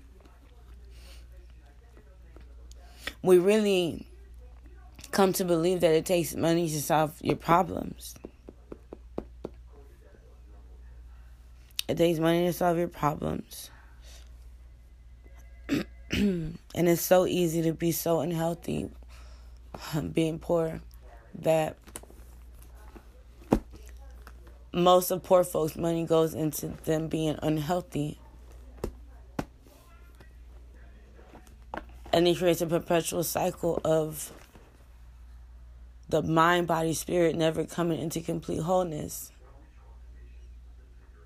[3.24, 4.06] we really
[5.10, 8.14] come to believe that it takes money to solve your problems.
[11.88, 13.72] It takes money to solve your problems.
[16.12, 18.88] and it's so easy to be so unhealthy
[20.14, 20.80] being poor
[21.40, 21.76] that
[24.72, 28.20] most of poor folks' money goes into them being unhealthy.
[32.18, 34.32] And it creates a perpetual cycle of
[36.10, 39.32] the mind, body, spirit never coming into complete wholeness.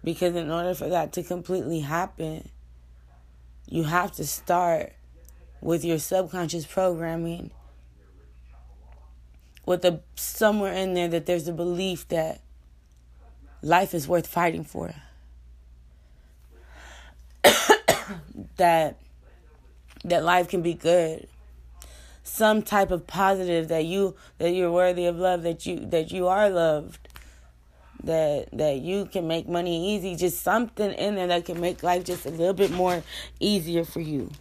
[0.03, 2.49] Because in order for that to completely happen,
[3.69, 4.91] you have to start
[5.61, 7.51] with your subconscious programming
[9.65, 12.41] with a somewhere in there that there's a belief that
[13.61, 14.93] life is worth fighting for.
[18.57, 18.97] that
[20.03, 21.27] that life can be good.
[22.23, 26.27] Some type of positive that you that you're worthy of love, that you that you
[26.27, 27.07] are loved.
[28.03, 32.03] That that you can make money easy, just something in there that can make life
[32.03, 33.03] just a little bit more
[33.39, 34.31] easier for you.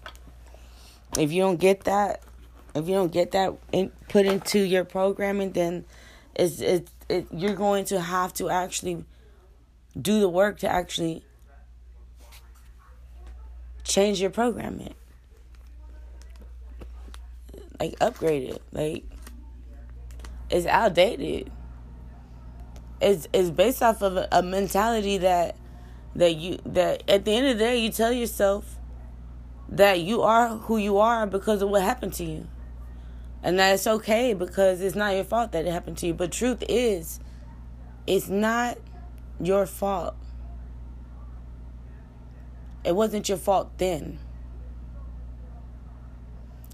[1.18, 2.22] If you don't get that,
[2.74, 5.84] if you don't get that in, put into your programming, then
[6.34, 9.05] it's it's it, you're going to have to actually
[10.01, 11.24] do the work to actually
[13.84, 14.95] change your programming,
[17.81, 18.62] like upgrade it.
[18.72, 19.05] Like
[20.51, 21.51] it's outdated.
[23.01, 25.57] It's it's based off of a, a mentality that
[26.14, 28.76] that you that at the end of the day you tell yourself
[29.68, 32.47] that you are who you are because of what happened to you.
[33.43, 36.14] And that's okay because it's not your fault that it happened to you.
[36.14, 37.20] But truth is,
[38.07, 38.76] it's not
[39.41, 40.14] your fault.
[42.85, 44.18] it wasn't your fault then.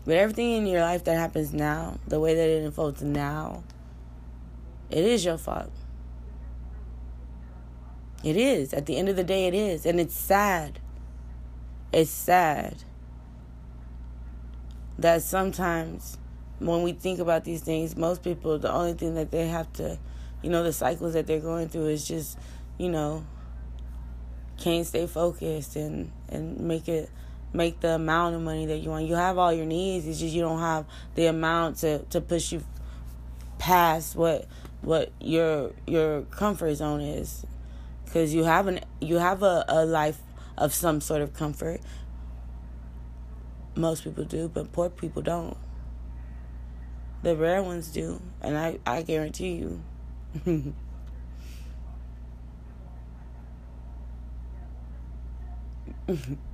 [0.06, 3.64] But everything in your life that happens now, the way that it unfolds now,
[4.88, 5.72] it is your fault.
[8.22, 8.72] It is.
[8.72, 9.84] At the end of the day, it is.
[9.84, 10.78] And it's sad.
[11.92, 12.84] It's sad
[14.98, 16.18] that sometimes
[16.60, 19.98] when we think about these things, most people, the only thing that they have to,
[20.40, 22.38] you know, the cycles that they're going through is just,
[22.78, 23.24] you know,
[24.56, 27.10] can't stay focused and, and make it
[27.56, 29.06] make the amount of money that you want.
[29.06, 30.06] You have all your needs.
[30.06, 30.84] It's just you don't have
[31.14, 32.62] the amount to, to push you
[33.58, 34.46] past what
[34.82, 37.44] what your your comfort zone is,
[38.04, 40.18] because you have an you have a, a life
[40.56, 41.80] of some sort of comfort.
[43.74, 45.56] Most people do, but poor people don't.
[47.22, 49.82] The rare ones do, and I I guarantee you.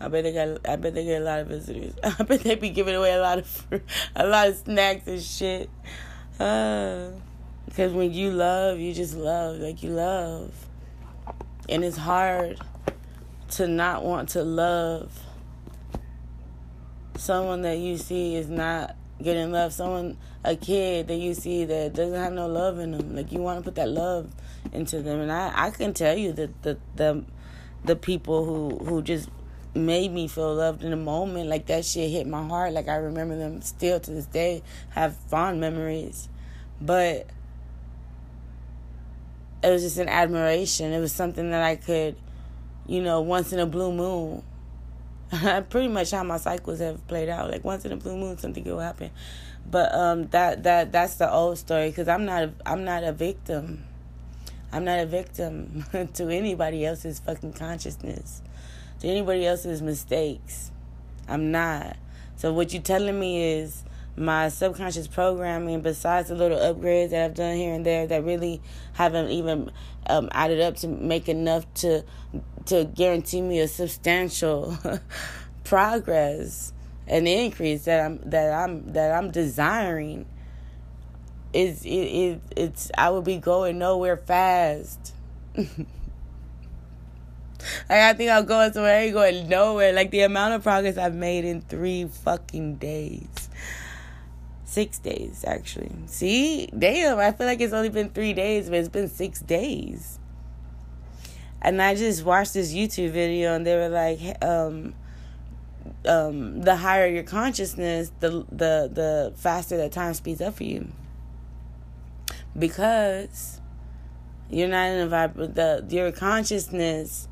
[0.00, 0.68] I bet they got.
[0.68, 1.94] I bet they get a lot of visitors.
[2.04, 3.66] I bet they be giving away a lot of,
[4.14, 5.70] a lot of snacks and shit.
[6.38, 7.10] Uh,
[7.66, 10.52] because when you love, you just love like you love,
[11.68, 12.58] and it's hard
[13.50, 15.10] to not want to love
[17.16, 19.72] someone that you see is not getting love.
[19.72, 23.16] Someone, a kid that you see that doesn't have no love in them.
[23.16, 24.32] Like you want to put that love
[24.72, 27.24] into them, and I, I can tell you that the the
[27.84, 29.28] the people who who just
[29.74, 31.48] made me feel loved in a moment.
[31.48, 32.72] Like that shit hit my heart.
[32.72, 36.28] Like I remember them still to this day, have fond memories.
[36.80, 37.26] But
[39.62, 40.92] it was just an admiration.
[40.92, 42.16] It was something that I could,
[42.86, 44.42] you know, once in a blue moon.
[45.68, 47.50] pretty much how my cycles have played out.
[47.50, 49.10] Like once in a blue moon, something will happen.
[49.70, 53.12] But um, that that that's the old story because I'm not a, I'm not a
[53.12, 53.84] victim.
[54.72, 58.42] I'm not a victim to anybody else's fucking consciousness
[59.00, 60.70] to anybody else's mistakes.
[61.28, 61.96] I'm not.
[62.36, 63.84] So what you're telling me is
[64.16, 68.60] my subconscious programming, besides the little upgrades that I've done here and there, that really
[68.94, 69.70] haven't even
[70.08, 72.04] um, added up to make enough to
[72.66, 74.76] to guarantee me a substantial
[75.64, 76.72] progress
[77.06, 80.26] and increase that I'm that I'm that I'm desiring.
[81.52, 85.14] Is it, it it's I would be going nowhere fast.
[87.88, 88.96] Like I think I'm going somewhere.
[88.96, 89.92] I ain't going nowhere.
[89.92, 93.48] Like the amount of progress I've made in three fucking days.
[94.64, 95.92] Six days, actually.
[96.06, 96.66] See?
[96.66, 100.18] Damn, I feel like it's only been three days, but it's been six days.
[101.60, 104.94] And I just watched this YouTube video and they were like, um,
[106.06, 110.88] um, the higher your consciousness, the the the faster that time speeds up for you.
[112.56, 113.60] Because
[114.50, 117.28] you're not in a vibe the your consciousness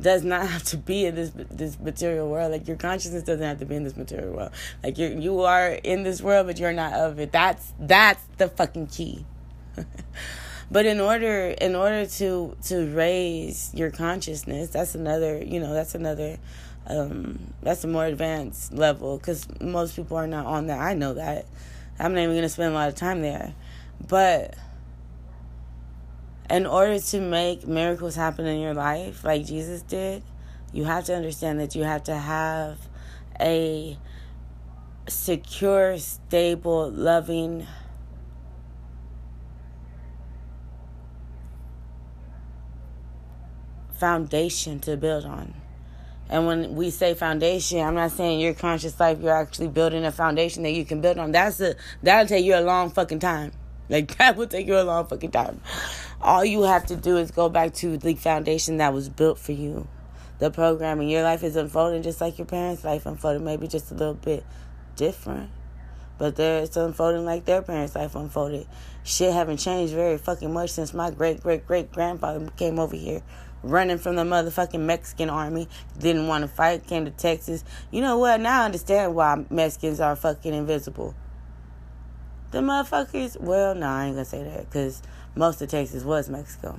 [0.00, 2.52] does not have to be in this this material world.
[2.52, 4.50] Like your consciousness doesn't have to be in this material world.
[4.82, 7.32] Like you you are in this world, but you're not of it.
[7.32, 9.24] That's that's the fucking key.
[10.70, 15.94] but in order in order to to raise your consciousness, that's another you know that's
[15.94, 16.38] another
[16.88, 20.78] um, that's a more advanced level because most people are not on that.
[20.78, 21.46] I know that.
[21.98, 23.54] I'm not even gonna spend a lot of time there,
[24.06, 24.54] but
[26.50, 30.22] in order to make miracles happen in your life like Jesus did,
[30.72, 32.78] you have to understand that you have to have
[33.40, 33.96] a
[35.08, 37.66] secure, stable, loving,
[43.94, 45.54] foundation to build on.
[46.28, 50.12] And when we say foundation, I'm not saying your conscious life, you're actually building a
[50.12, 51.32] foundation that you can build on.
[51.32, 53.52] That's a that'll take you a long fucking time.
[53.88, 55.60] Like that will take you a long fucking time.
[56.20, 59.52] All you have to do is go back to the foundation that was built for
[59.52, 59.88] you.
[60.38, 61.08] The program programming.
[61.08, 64.44] Your life is unfolding just like your parents' life unfolded, maybe just a little bit
[64.96, 65.50] different.
[66.18, 68.66] But they're it's unfolding like their parents' life unfolded.
[69.04, 73.22] Shit haven't changed very fucking much since my great great great grandfather came over here
[73.62, 77.64] running from the motherfucking Mexican army, didn't want to fight, came to Texas.
[77.90, 78.40] You know what?
[78.40, 81.14] Now I understand why Mexicans are fucking invisible.
[82.52, 85.02] The motherfuckers, well, no, I ain't gonna say that because
[85.36, 86.78] most of Texas was Mexico.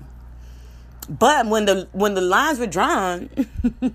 [1.10, 3.30] But when the when the lines were drawn,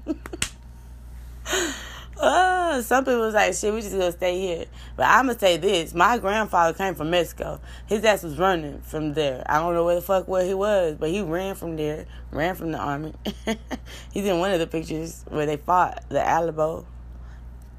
[2.18, 4.64] uh, some people was like, "Shit, we just gonna stay here."
[4.96, 7.60] But I'm gonna say this: my grandfather came from Mexico.
[7.86, 9.44] His ass was running from there.
[9.46, 12.54] I don't know where the fuck where he was, but he ran from there, ran
[12.54, 13.12] from the army.
[14.12, 16.86] He's in one of the pictures where they fought the Alamo.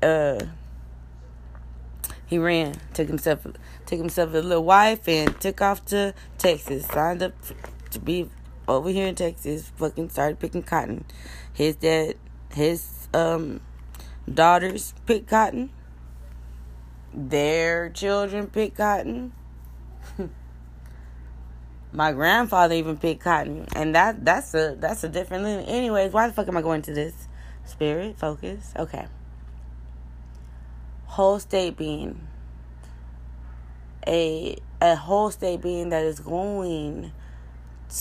[0.02, 0.46] Uh,
[2.34, 3.46] he ran, took himself
[3.86, 6.88] took himself a little wife and took off to Texas.
[6.88, 7.34] Signed up
[7.92, 8.28] to be
[8.68, 11.06] over here in Texas fucking started picking cotton.
[11.54, 12.16] His dad,
[12.52, 13.62] his um
[14.28, 15.70] daughters pick cotton.
[17.14, 19.34] Their children pick cotton.
[21.92, 25.46] My grandfather even picked cotton, and that that's a that's a different.
[25.70, 27.28] Anyways, why the fuck am I going to this?
[27.64, 28.74] Spirit, focus.
[28.76, 29.06] Okay.
[31.14, 32.28] Whole state being
[34.08, 37.12] a a whole state being that is going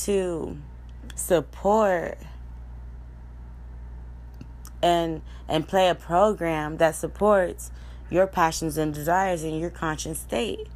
[0.05, 0.57] to
[1.15, 2.17] support
[4.83, 7.71] and and play a program that supports
[8.09, 10.69] your passions and desires in your conscious state.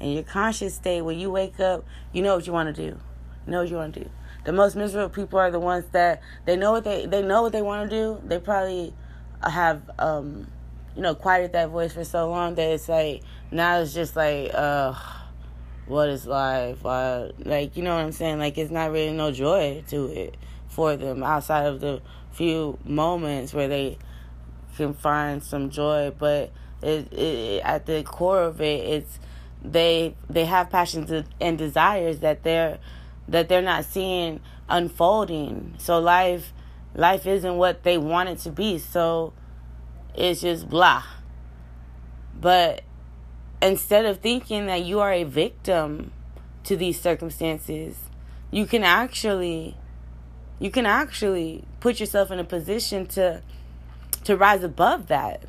[0.00, 2.98] In your conscious state, when you wake up, you know what you want to do.
[3.46, 4.10] You know what you want to do.
[4.44, 7.52] The most miserable people are the ones that they know what they they know what
[7.52, 8.20] they want to do.
[8.22, 8.92] They probably
[9.42, 10.48] have um,
[10.98, 13.22] you know quieted that voice for so long that it's like
[13.52, 14.92] now it's just like uh
[15.88, 16.84] what is life?
[16.84, 18.38] Uh, like you know what I'm saying?
[18.38, 20.36] Like it's not really no joy to it
[20.68, 23.98] for them outside of the few moments where they
[24.76, 29.18] can find some joy, but it, it, at the core of it, it's
[29.64, 32.78] they they have passions and desires that they're
[33.26, 35.74] that they're not seeing unfolding.
[35.78, 36.52] So life
[36.94, 38.78] life isn't what they want it to be.
[38.78, 39.32] So
[40.18, 41.04] it's just blah.
[42.40, 42.82] But
[43.62, 46.10] instead of thinking that you are a victim
[46.64, 47.96] to these circumstances,
[48.50, 49.76] you can actually
[50.58, 53.42] you can actually put yourself in a position to
[54.24, 55.44] to rise above that.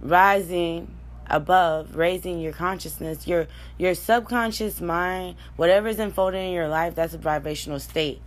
[0.00, 0.94] Rising
[1.26, 3.48] above, raising your consciousness, your
[3.78, 8.22] your subconscious mind, whatever is unfolding in your life, that's a vibrational state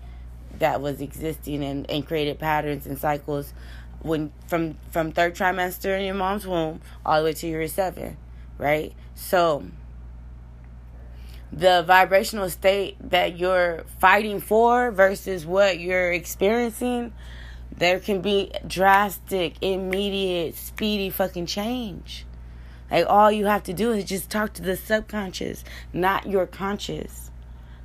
[0.60, 3.54] that was existing and, and created patterns and cycles
[4.06, 8.16] when from from third trimester in your mom's womb all the way to your seven,
[8.60, 8.94] right?
[9.16, 9.66] So
[11.52, 17.14] the vibrational state that you're fighting for versus what you're experiencing,
[17.76, 22.28] there can be drastic, immediate, speedy fucking change.
[22.92, 27.32] Like all you have to do is just talk to the subconscious, not your conscious.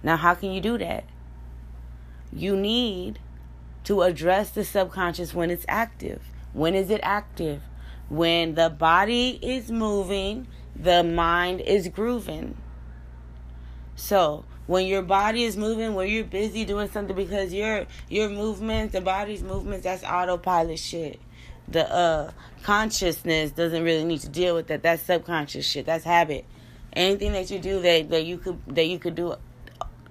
[0.02, 1.04] Now, how can you do that?
[2.30, 3.18] You need
[3.84, 6.22] to address the subconscious when it's active.
[6.52, 7.62] When is it active?
[8.08, 12.56] When the body is moving, the mind is grooving.
[13.94, 18.92] So, when your body is moving, when you're busy doing something because your your movements,
[18.92, 21.20] the body's movements, that's autopilot shit
[21.70, 22.30] the uh
[22.62, 24.82] consciousness doesn't really need to deal with that.
[24.82, 25.86] That's subconscious shit.
[25.86, 26.44] That's habit.
[26.92, 29.34] Anything that you do that that you could that you could do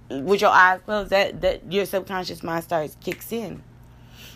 [0.10, 3.62] with your eyes closed, that that your subconscious mind starts kicks in.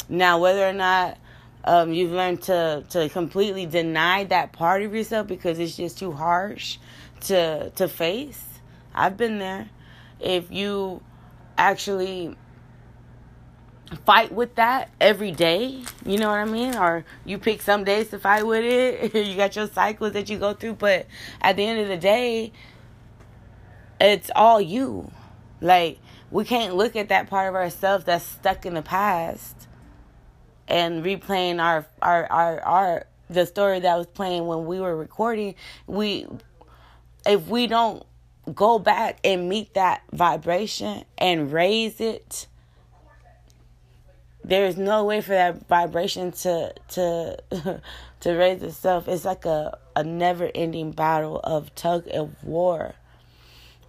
[0.09, 1.17] Now, whether or not
[1.63, 6.11] um, you've learned to to completely deny that part of yourself because it's just too
[6.11, 6.77] harsh
[7.21, 8.43] to to face,
[8.93, 9.69] I've been there.
[10.19, 11.01] If you
[11.57, 12.35] actually
[14.05, 15.83] fight with that every day.
[16.05, 16.75] You know what I mean?
[16.75, 19.13] Or you pick some days to fight with it.
[19.27, 21.05] you got your cycles that you go through, but
[21.41, 22.51] at the end of the day,
[23.99, 25.11] it's all you.
[25.63, 25.97] Like
[26.29, 29.67] we can't look at that part of ourselves that's stuck in the past
[30.67, 35.55] and replaying our our our our the story that was playing when we were recording.
[35.87, 36.27] We
[37.25, 38.05] if we don't
[38.53, 42.47] go back and meet that vibration and raise it
[44.43, 47.37] there's no way for that vibration to to
[48.19, 49.07] to raise itself.
[49.07, 52.95] It's like a a never ending battle of tug of war.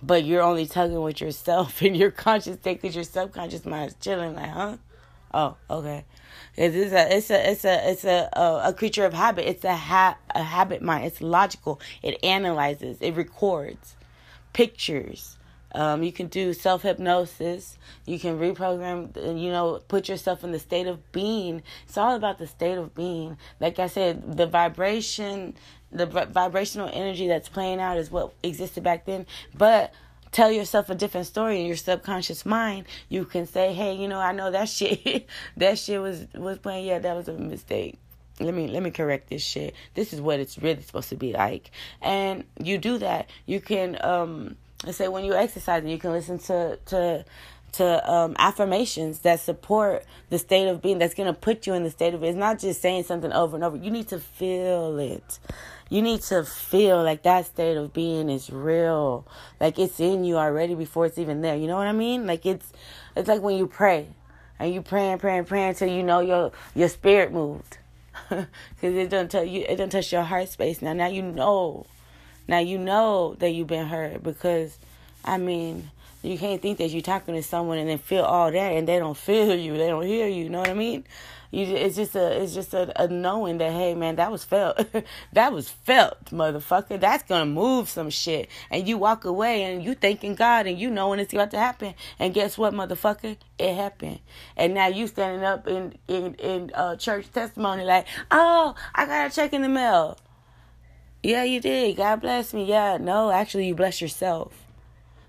[0.04, 3.96] But you're only tugging with yourself and your conscious state because your subconscious mind is
[4.00, 4.76] chilling like, huh?
[5.32, 6.04] Oh, okay.
[6.56, 9.48] It's a it's a it's a it's a a, a creature of habit.
[9.48, 11.06] It's a ha- a habit mind.
[11.06, 11.80] It's logical.
[12.02, 12.98] It analyzes.
[13.00, 13.96] It records
[14.52, 15.36] pictures
[15.74, 17.76] um, you can do self hypnosis.
[18.06, 21.62] You can reprogram, you know, put yourself in the state of being.
[21.86, 23.36] It's all about the state of being.
[23.58, 25.54] Like I said, the vibration,
[25.94, 29.26] the vibrational energy that's playing out is what existed back then.
[29.56, 29.92] But
[30.32, 32.86] tell yourself a different story in your subconscious mind.
[33.08, 35.26] You can say, "Hey, you know, I know that shit.
[35.56, 36.86] that shit was was playing.
[36.86, 37.98] Yeah, that was a mistake."
[38.40, 41.32] let me let me correct this shit this is what it's really supposed to be
[41.32, 41.70] like
[42.02, 44.56] and you do that you can um
[44.92, 47.24] say when you're exercising, you can listen to to
[47.72, 50.98] to um, affirmations that support the state of being.
[50.98, 52.28] That's gonna put you in the state of it.
[52.28, 53.76] It's not just saying something over and over.
[53.76, 55.38] You need to feel it.
[55.90, 59.26] You need to feel like that state of being is real.
[59.60, 61.56] Like it's in you already before it's even there.
[61.56, 62.26] You know what I mean?
[62.26, 62.72] Like it's
[63.16, 64.08] it's like when you pray
[64.58, 67.78] and you praying, praying, praying until you know your your spirit moved.
[68.28, 68.46] Cause
[68.82, 70.82] it doesn't tell you it doesn't touch your heart space.
[70.82, 71.86] Now now you know
[72.48, 74.78] now you know that you've been hurt because,
[75.24, 75.90] I mean,
[76.22, 78.98] You can't think that you're talking to someone and then feel all that and they
[78.98, 80.44] don't feel you, they don't hear you.
[80.44, 81.04] You know what I mean?
[81.50, 84.84] You, it's just a, it's just a, a knowing that hey man, that was felt,
[85.32, 86.98] that was felt, motherfucker.
[87.00, 90.90] That's gonna move some shit, and you walk away and you thanking God and you
[90.90, 94.20] knowing it's about to happen, and guess what, motherfucker, it happened,
[94.56, 99.30] and now you standing up in in in uh, church testimony like, oh, I got
[99.30, 100.18] a check in the mail.
[101.22, 101.96] Yeah, you did.
[101.96, 102.64] God bless me.
[102.64, 104.64] Yeah, no, actually, you bless yourself.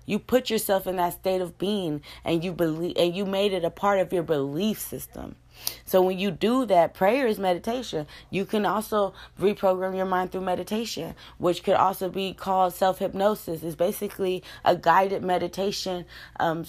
[0.04, 3.64] You put yourself in that state of being, and you believe, and you made it
[3.64, 5.36] a part of your belief system.
[5.84, 8.06] So when you do that, prayer is meditation.
[8.30, 13.62] You can also reprogram your mind through meditation, which could also be called self hypnosis.
[13.62, 16.06] It's basically a guided meditation
[16.40, 16.64] um,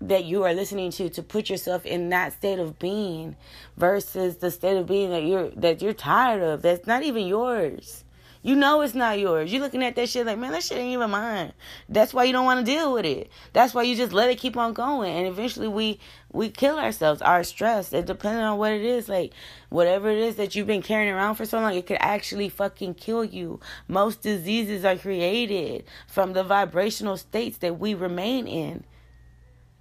[0.00, 3.36] that you are listening to to put yourself in that state of being
[3.76, 6.62] versus the state of being that you're that you're tired of.
[6.62, 8.04] That's not even yours.
[8.46, 9.52] You know it's not yours.
[9.52, 11.52] You're looking at that shit like, man, that shit ain't even mine.
[11.88, 13.28] That's why you don't want to deal with it.
[13.52, 15.12] That's why you just let it keep on going.
[15.12, 15.98] And eventually we
[16.32, 17.20] we kill ourselves.
[17.22, 19.32] Our stress, it depending on what it is, like
[19.68, 22.94] whatever it is that you've been carrying around for so long, it could actually fucking
[22.94, 23.58] kill you.
[23.88, 28.84] Most diseases are created from the vibrational states that we remain in.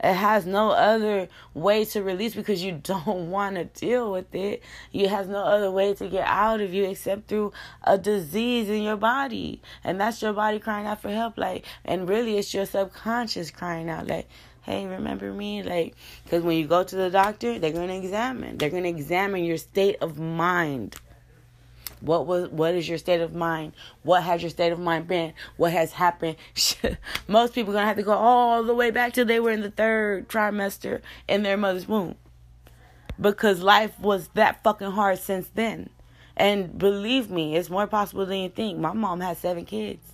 [0.03, 4.61] It has no other way to release because you don't want to deal with it.
[4.91, 8.83] You has no other way to get out of you except through a disease in
[8.83, 9.61] your body.
[9.83, 11.37] And that's your body crying out for help.
[11.37, 14.27] Like, and really it's your subconscious crying out like,
[14.63, 15.63] hey, remember me?
[15.63, 18.57] Like, because when you go to the doctor, they're going to examine.
[18.57, 20.95] They're going to examine your state of mind.
[22.01, 23.73] What was what is your state of mind?
[24.03, 25.33] What has your state of mind been?
[25.57, 26.37] What has happened?
[27.27, 29.61] Most people are gonna have to go all the way back till they were in
[29.61, 32.15] the third trimester in their mother's womb.
[33.19, 35.89] Because life was that fucking hard since then.
[36.37, 38.77] And believe me, it's more possible than you think.
[38.77, 40.11] My mom had seven kids.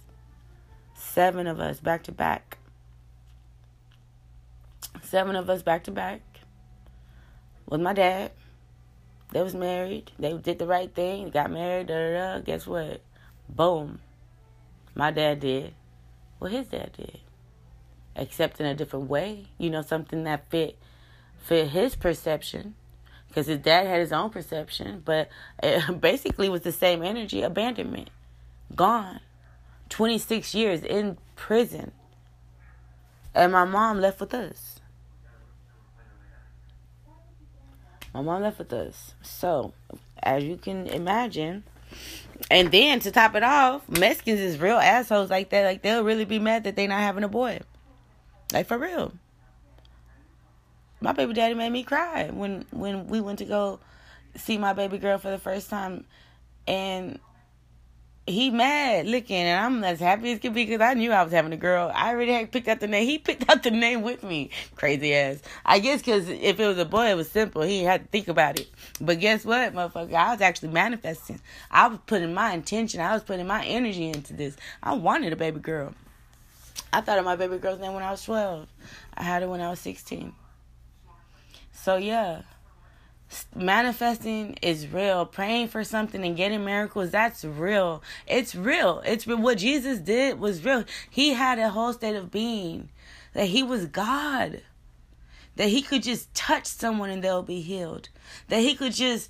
[0.94, 2.60] Seven of us back to back.
[5.02, 6.22] Seven of us back to back.
[7.68, 8.32] With my dad.
[9.32, 10.12] They was married.
[10.20, 11.30] They did the right thing.
[11.30, 11.88] Got married.
[11.88, 12.40] Da, da, da.
[12.42, 13.02] Guess what?
[13.50, 14.00] Boom.
[14.94, 15.74] My dad did.
[16.40, 17.20] Well, his dad did.
[18.16, 19.46] Except in a different way.
[19.58, 20.78] You know, something that fit
[21.38, 22.76] fit his perception.
[23.28, 25.30] Because his dad had his own perception, but
[25.64, 27.42] it basically was the same energy.
[27.42, 28.10] Abandonment,
[28.76, 29.22] gone.
[29.88, 31.92] Twenty six years in prison,
[33.34, 34.81] and my mom left with us.
[38.14, 39.14] My mom left with us.
[39.22, 39.74] So,
[40.22, 41.64] as you can imagine,
[42.50, 45.66] and then to top it off, Mexicans is real assholes like that.
[45.66, 47.60] Like they'll really be mad that they're not having a boy.
[48.52, 49.14] Like for real.
[51.00, 53.80] My baby daddy made me cry when when we went to go
[54.36, 56.06] see my baby girl for the first time,
[56.68, 57.20] and
[58.32, 61.32] he mad looking, and I'm as happy as could be because I knew I was
[61.32, 61.92] having a girl.
[61.94, 63.06] I already had picked out the name.
[63.06, 64.50] He picked out the name with me.
[64.76, 65.42] Crazy ass.
[65.66, 67.62] I guess because if it was a boy, it was simple.
[67.62, 68.70] He had to think about it.
[69.00, 70.14] But guess what, motherfucker?
[70.14, 71.40] I was actually manifesting.
[71.70, 73.02] I was putting my intention.
[73.02, 74.56] I was putting my energy into this.
[74.82, 75.94] I wanted a baby girl.
[76.94, 78.68] I thought of my baby girl's name when I was 12.
[79.16, 80.34] I had it when I was 16.
[81.74, 82.42] So yeah
[83.56, 85.26] manifesting is real.
[85.26, 88.04] Praying for something and getting miracles, that's real.
[88.28, 89.02] It's real.
[89.06, 89.38] It's real.
[89.38, 90.86] What Jesus did was real.
[91.10, 92.90] He had a whole state of being
[93.34, 94.62] that he was God.
[95.56, 98.10] That he could just touch someone and they'll be healed.
[98.48, 99.30] That he could just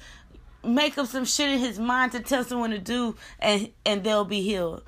[0.64, 4.26] make up some shit in his mind to tell someone to do and and they'll
[4.26, 4.84] be healed.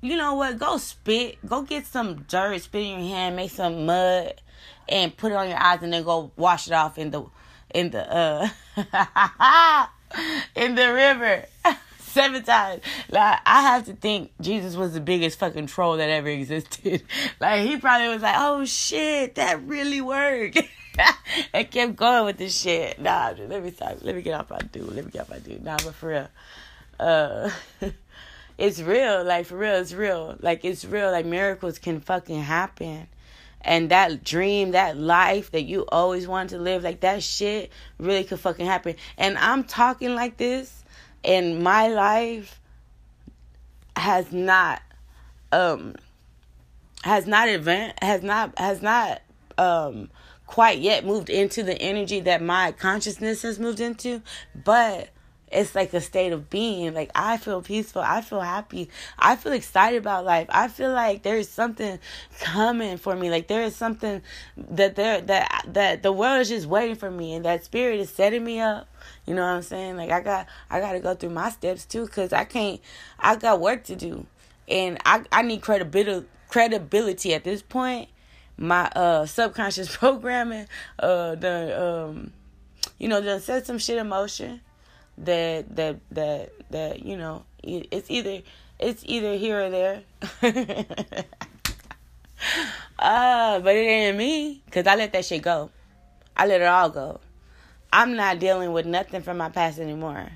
[0.00, 0.58] You know what?
[0.58, 1.44] Go spit.
[1.46, 4.34] Go get some dirt, spit in your hand, make some mud,
[4.88, 7.24] and put it on your eyes, and then go wash it off in the
[7.74, 8.48] in the uh
[10.56, 11.46] in the river
[11.98, 12.82] seven times.
[13.08, 17.02] Like I have to think Jesus was the biggest fucking troll that ever existed.
[17.40, 20.60] like he probably was like, "Oh shit, that really worked."
[21.54, 23.00] and kept going with this shit.
[23.00, 23.98] Nah, let me stop.
[24.02, 24.92] Let me get off my dude.
[24.92, 25.64] Let me get off my dude.
[25.64, 26.28] Nah, but for real,
[26.98, 27.50] uh,
[28.58, 29.24] it's real.
[29.24, 30.36] Like for real, it's real.
[30.40, 31.10] Like it's real.
[31.10, 33.08] Like miracles can fucking happen
[33.62, 38.24] and that dream, that life that you always wanted to live, like that shit really
[38.24, 38.96] could fucking happen.
[39.18, 40.84] And I'm talking like this,
[41.24, 42.60] and my life
[43.96, 44.82] has not,
[45.52, 45.94] um,
[47.02, 49.22] has not event has not has not
[49.56, 50.10] um
[50.46, 54.20] quite yet moved into the energy that my consciousness has moved into,
[54.64, 55.08] but
[55.50, 56.94] it's like a state of being.
[56.94, 58.02] Like I feel peaceful.
[58.02, 58.88] I feel happy.
[59.18, 60.46] I feel excited about life.
[60.50, 61.98] I feel like there is something
[62.40, 63.30] coming for me.
[63.30, 64.22] Like there is something
[64.56, 68.10] that there that that the world is just waiting for me, and that spirit is
[68.10, 68.88] setting me up.
[69.26, 69.96] You know what I'm saying?
[69.96, 72.80] Like I got I got to go through my steps too, cause I can't.
[73.18, 74.26] I got work to do,
[74.68, 78.08] and I I need credibility credibility at this point
[78.58, 80.66] my uh subconscious programming
[80.98, 82.32] uh the um
[82.98, 84.60] you know done set some shit in motion
[85.24, 88.42] that that that that you know it's either
[88.78, 90.02] it's either here or there.
[92.98, 95.70] Uh but it ain't me because i let that shit go.
[96.36, 97.20] I let it all go.
[97.92, 100.28] I'm not dealing with nothing from my past anymore.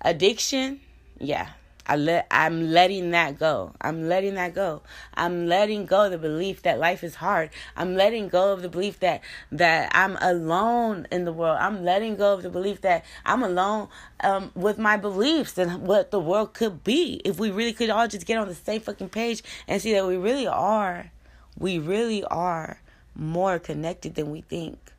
[0.00, 0.80] Addiction
[1.18, 1.48] yeah
[1.86, 3.72] I let I'm letting that go.
[3.80, 4.82] I'm letting that go.
[5.14, 7.50] I'm letting go the belief that life is hard.
[7.76, 9.20] I'm letting go of the belief that
[9.50, 11.58] that I'm alone in the world.
[11.60, 13.88] I'm letting go of the belief that I'm alone
[14.20, 18.06] um, with my beliefs and what the world could be if we really could all
[18.06, 21.10] just get on the same fucking page and see that we really are,
[21.58, 22.80] we really are
[23.14, 24.91] more connected than we think.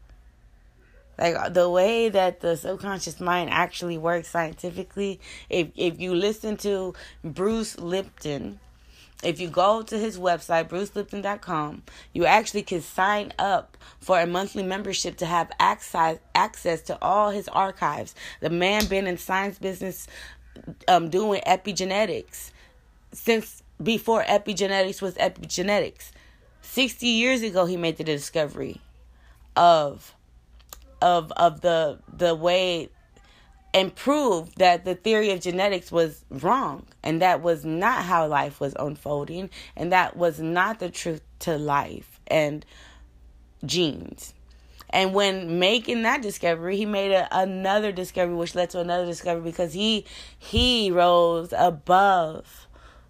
[1.18, 6.94] Like the way that the subconscious mind actually works scientifically, if if you listen to
[7.24, 8.60] Bruce Lipton,
[9.24, 11.84] if you go to his website, brucelipton.com,
[12.14, 17.30] you actually can sign up for a monthly membership to have access access to all
[17.30, 18.16] his archives.
[18.42, 20.08] The man been in science business
[20.88, 22.52] um, doing epigenetics
[23.12, 26.12] since before epigenetics was epigenetics.
[26.62, 28.82] 60 years ago he made the discovery
[29.56, 30.16] of
[31.04, 32.90] of of the the way
[33.74, 38.60] and proved that the theory of genetics was wrong and that was not how life
[38.60, 42.66] was unfolding and that was not the truth to life and
[43.66, 44.34] genes.
[44.92, 49.44] And when making that discovery he made a, another discovery which led to another discovery
[49.44, 50.06] because he
[50.38, 52.68] he rose above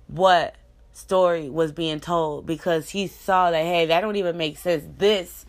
[0.08, 0.56] what
[0.94, 4.84] story was being told because he saw that hey that don't even make sense.
[4.98, 5.46] This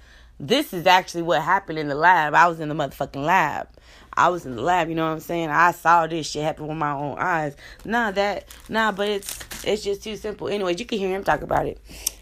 [0.49, 2.34] this is actually what happened in the lab.
[2.34, 3.68] I was in the motherfucking lab.
[4.16, 5.49] I was in the lab, you know what I'm saying?
[5.49, 7.57] I saw this shit happen with my own eyes.
[7.84, 10.49] Nah, that nah, but it's it's just too simple.
[10.49, 11.80] Anyways, you can hear him talk about it.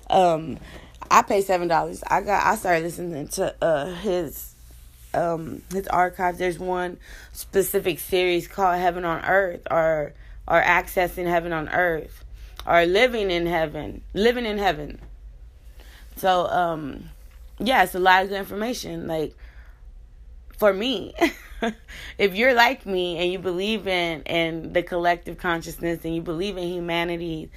[0.09, 0.59] Um
[1.11, 2.03] I paid seven dollars.
[2.07, 4.55] I got I started listening to uh his
[5.13, 6.39] um his archives.
[6.39, 6.99] There's one
[7.33, 10.15] specific series called Heaven on Earth or
[10.49, 12.25] or Accessing Heaven on Earth
[12.67, 14.03] or Living in Heaven.
[14.15, 14.99] Living in Heaven.
[16.17, 17.11] So um
[17.63, 19.07] yeah, it's a lot of good information.
[19.07, 19.35] Like
[20.57, 21.15] for me,
[22.19, 26.57] if you're like me and you believe in in the collective consciousness and you believe
[26.57, 27.51] in humanity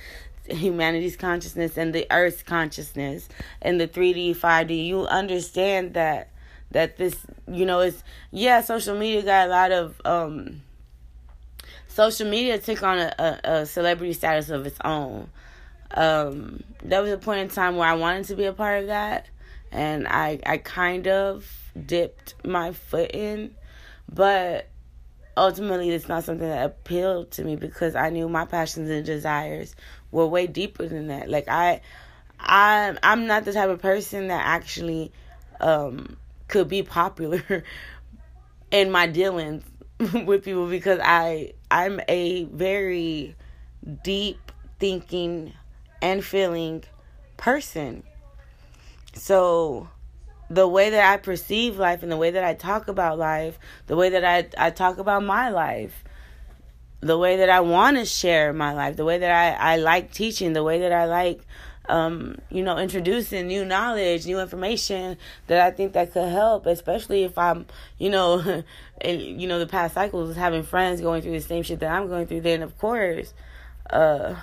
[0.47, 3.28] humanity's consciousness and the earth's consciousness
[3.64, 6.30] and the 3D 5D you understand that
[6.70, 7.16] that this
[7.51, 10.62] you know is yeah social media got a lot of um
[11.88, 15.28] social media took on a, a, a celebrity status of its own
[15.95, 18.88] um there was a point in time where I wanted to be a part of
[18.88, 19.28] that
[19.76, 21.45] and I I kind of
[21.86, 23.55] dipped my foot in,
[24.11, 24.67] but
[25.38, 29.76] ultimately it's not something that appealed to me because I knew my passions and desires
[30.11, 31.30] were way deeper than that.
[31.30, 31.82] Like I
[32.39, 35.11] I I'm not the type of person that actually
[35.59, 36.17] um
[36.47, 37.63] could be popular
[38.71, 39.63] in my dealings
[40.26, 43.36] with people because I I'm a very
[44.03, 45.53] deep thinking
[46.01, 46.84] and feeling
[47.38, 48.03] person.
[49.16, 49.89] So
[50.49, 53.57] the way that I perceive life and the way that I talk about life,
[53.88, 56.03] the way that I, I talk about my life,
[57.01, 60.11] the way that I want to share my life, the way that I, I like
[60.11, 61.41] teaching, the way that I like,
[61.88, 67.24] um, you know, introducing new knowledge, new information that I think that could help, especially
[67.24, 67.66] if I'm,
[67.97, 68.63] you know,
[69.01, 72.07] in, you know, the past cycles, having friends going through the same shit that I'm
[72.07, 73.34] going through, then of course,
[73.89, 74.36] uh,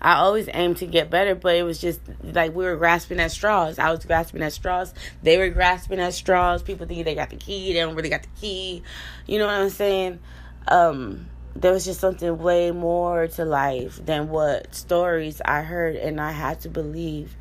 [0.00, 3.32] I always aim to get better, but it was just like we were grasping at
[3.32, 3.78] straws.
[3.78, 4.94] I was grasping at straws.
[5.22, 6.62] They were grasping at straws.
[6.62, 7.72] People think they got the key.
[7.72, 8.82] They don't really got the key.
[9.26, 10.20] You know what I'm saying?
[10.68, 11.26] Um,
[11.56, 16.30] there was just something way more to life than what stories I heard, and I
[16.30, 17.34] had to believe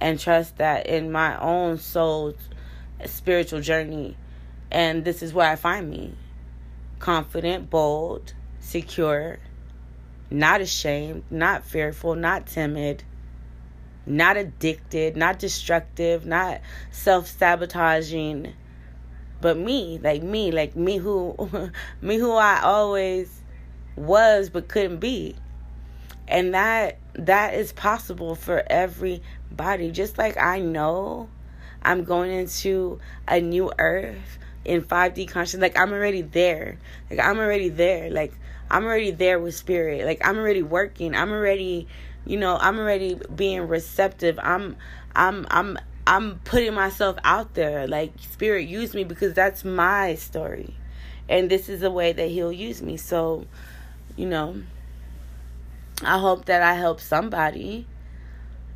[0.00, 2.34] and trust that in my own soul
[3.06, 4.16] spiritual journey.
[4.70, 6.14] And this is where I find me
[6.98, 9.38] confident, bold, secure,
[10.30, 13.04] not ashamed, not fearful, not timid,
[14.06, 16.60] not addicted, not destructive, not
[16.90, 18.52] self sabotaging,
[19.40, 21.70] but me, like me, like me who,
[22.00, 23.42] me who I always
[23.96, 25.36] was but couldn't be.
[26.26, 29.90] And that that is possible for everybody.
[29.90, 31.28] Just like I know
[31.82, 34.38] I'm going into a new earth
[34.68, 35.62] in 5D consciousness.
[35.62, 36.78] Like I'm already there.
[37.10, 38.10] Like I'm already there.
[38.10, 38.34] Like
[38.70, 40.04] I'm already there with spirit.
[40.04, 41.14] Like I'm already working.
[41.14, 41.88] I'm already,
[42.26, 44.38] you know, I'm already being receptive.
[44.42, 44.76] I'm
[45.16, 47.88] I'm I'm I'm putting myself out there.
[47.88, 50.74] Like spirit use me because that's my story.
[51.30, 52.98] And this is the way that he'll use me.
[52.98, 53.46] So,
[54.16, 54.62] you know,
[56.02, 57.86] I hope that I help somebody.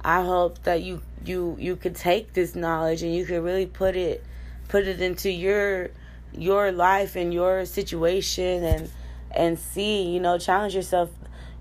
[0.03, 3.95] I hope that you you you could take this knowledge and you could really put
[3.95, 4.25] it
[4.73, 5.91] put it into your
[6.33, 8.91] your life and your situation and
[9.31, 11.11] and see, you know, challenge yourself,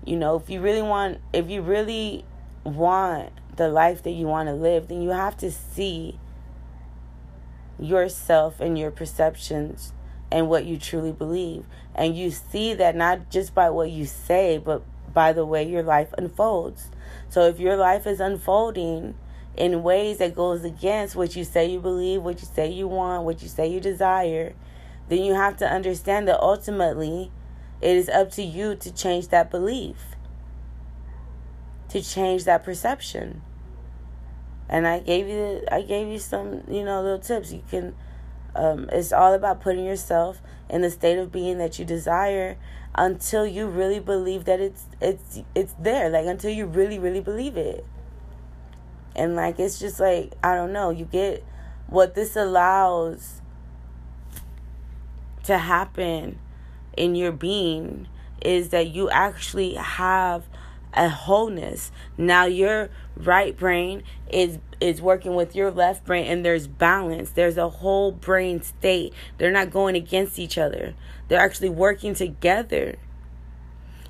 [0.04, 2.24] you know, if you really want if you really
[2.64, 6.18] want the life that you want to live, then you have to see
[7.78, 9.92] yourself and your perceptions
[10.30, 11.66] and what you truly believe.
[11.94, 14.82] And you see that not just by what you say, but
[15.12, 16.90] by the way your life unfolds.
[17.28, 19.16] So if your life is unfolding
[19.56, 23.24] in ways that goes against what you say you believe, what you say you want,
[23.24, 24.54] what you say you desire,
[25.08, 27.30] then you have to understand that ultimately
[27.80, 29.96] it is up to you to change that belief.
[31.90, 33.42] To change that perception.
[34.68, 37.52] And I gave you I gave you some, you know, little tips.
[37.52, 37.94] You can
[38.54, 42.56] um, it's all about putting yourself in the state of being that you desire
[42.94, 47.56] until you really believe that it's it's it's there like until you really really believe
[47.56, 47.86] it
[49.14, 50.90] and like it's just like i don't know.
[50.90, 51.44] You get
[51.86, 53.40] what this allows
[55.44, 56.38] to happen
[56.96, 58.08] in your being
[58.40, 60.44] is that you actually have
[60.94, 61.90] a wholeness.
[62.16, 67.30] Now your right brain is is working with your left brain and there's balance.
[67.30, 69.14] There's a whole brain state.
[69.38, 70.94] They're not going against each other.
[71.28, 72.96] They're actually working together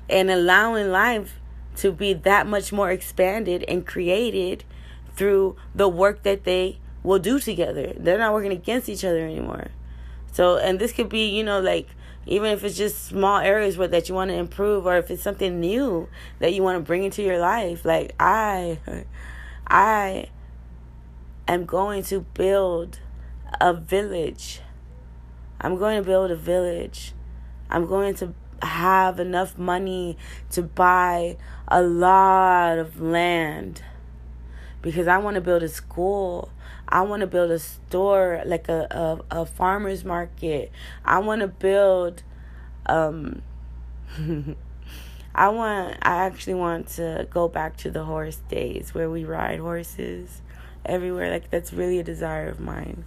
[0.09, 1.39] and allowing life
[1.77, 4.63] to be that much more expanded and created
[5.15, 7.93] through the work that they will do together.
[7.97, 9.67] They're not working against each other anymore.
[10.31, 11.87] So, and this could be, you know, like
[12.25, 15.21] even if it's just small areas where that you want to improve or if it's
[15.21, 16.07] something new
[16.39, 17.83] that you want to bring into your life.
[17.85, 18.79] Like I
[19.67, 20.29] I
[21.47, 22.99] am going to build
[23.59, 24.61] a village.
[25.59, 27.13] I'm going to build a village.
[27.69, 30.17] I'm going to have enough money
[30.51, 31.37] to buy
[31.67, 33.83] a lot of land
[34.83, 36.51] because I want to build a school.
[36.87, 40.71] I want to build a store, like a, a, a farmer's market.
[41.03, 42.21] I want to build,
[42.85, 43.41] um,
[45.35, 49.59] I want, I actually want to go back to the horse days where we ride
[49.59, 50.41] horses
[50.85, 51.31] everywhere.
[51.31, 53.05] Like, that's really a desire of mine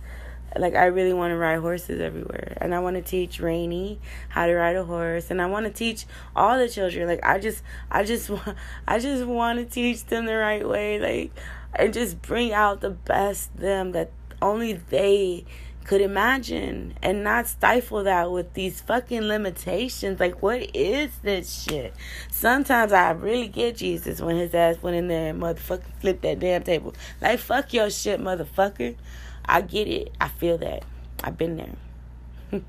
[0.58, 3.98] like I really want to ride horses everywhere, and I want to teach Rainy
[4.28, 7.06] how to ride a horse, and I want to teach all the children.
[7.06, 8.30] Like I just, I just,
[8.88, 11.32] I just want to teach them the right way, like,
[11.78, 14.10] and just bring out the best them that
[14.42, 15.44] only they
[15.86, 20.18] could imagine, and not stifle that with these fucking limitations.
[20.18, 21.94] Like, what is this shit?
[22.28, 26.40] Sometimes I really get Jesus when his ass went in there and motherfucking flipped that
[26.40, 26.92] damn table.
[27.20, 28.96] Like, fuck your shit, motherfucker.
[29.44, 30.12] I get it.
[30.20, 30.82] I feel that.
[31.22, 32.60] I've been there.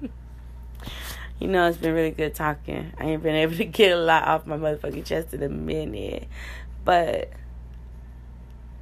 [1.39, 2.93] you know, it's been really good talking.
[2.99, 6.27] I ain't been able to get a lot off my motherfucking chest in a minute.
[6.85, 7.31] But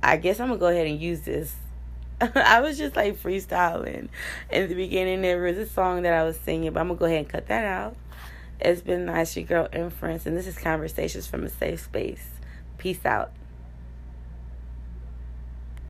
[0.06, 1.56] I guess I'm to go ahead and use this.
[2.22, 4.10] I was just like freestyling.
[4.52, 7.06] In the beginning, there was a song that I was singing, but I'm to go
[7.06, 7.96] ahead and cut that out.
[8.60, 12.28] It's been nice, your girl Empress, and this is Conversations from a Safe Space.
[12.78, 13.32] Peace out.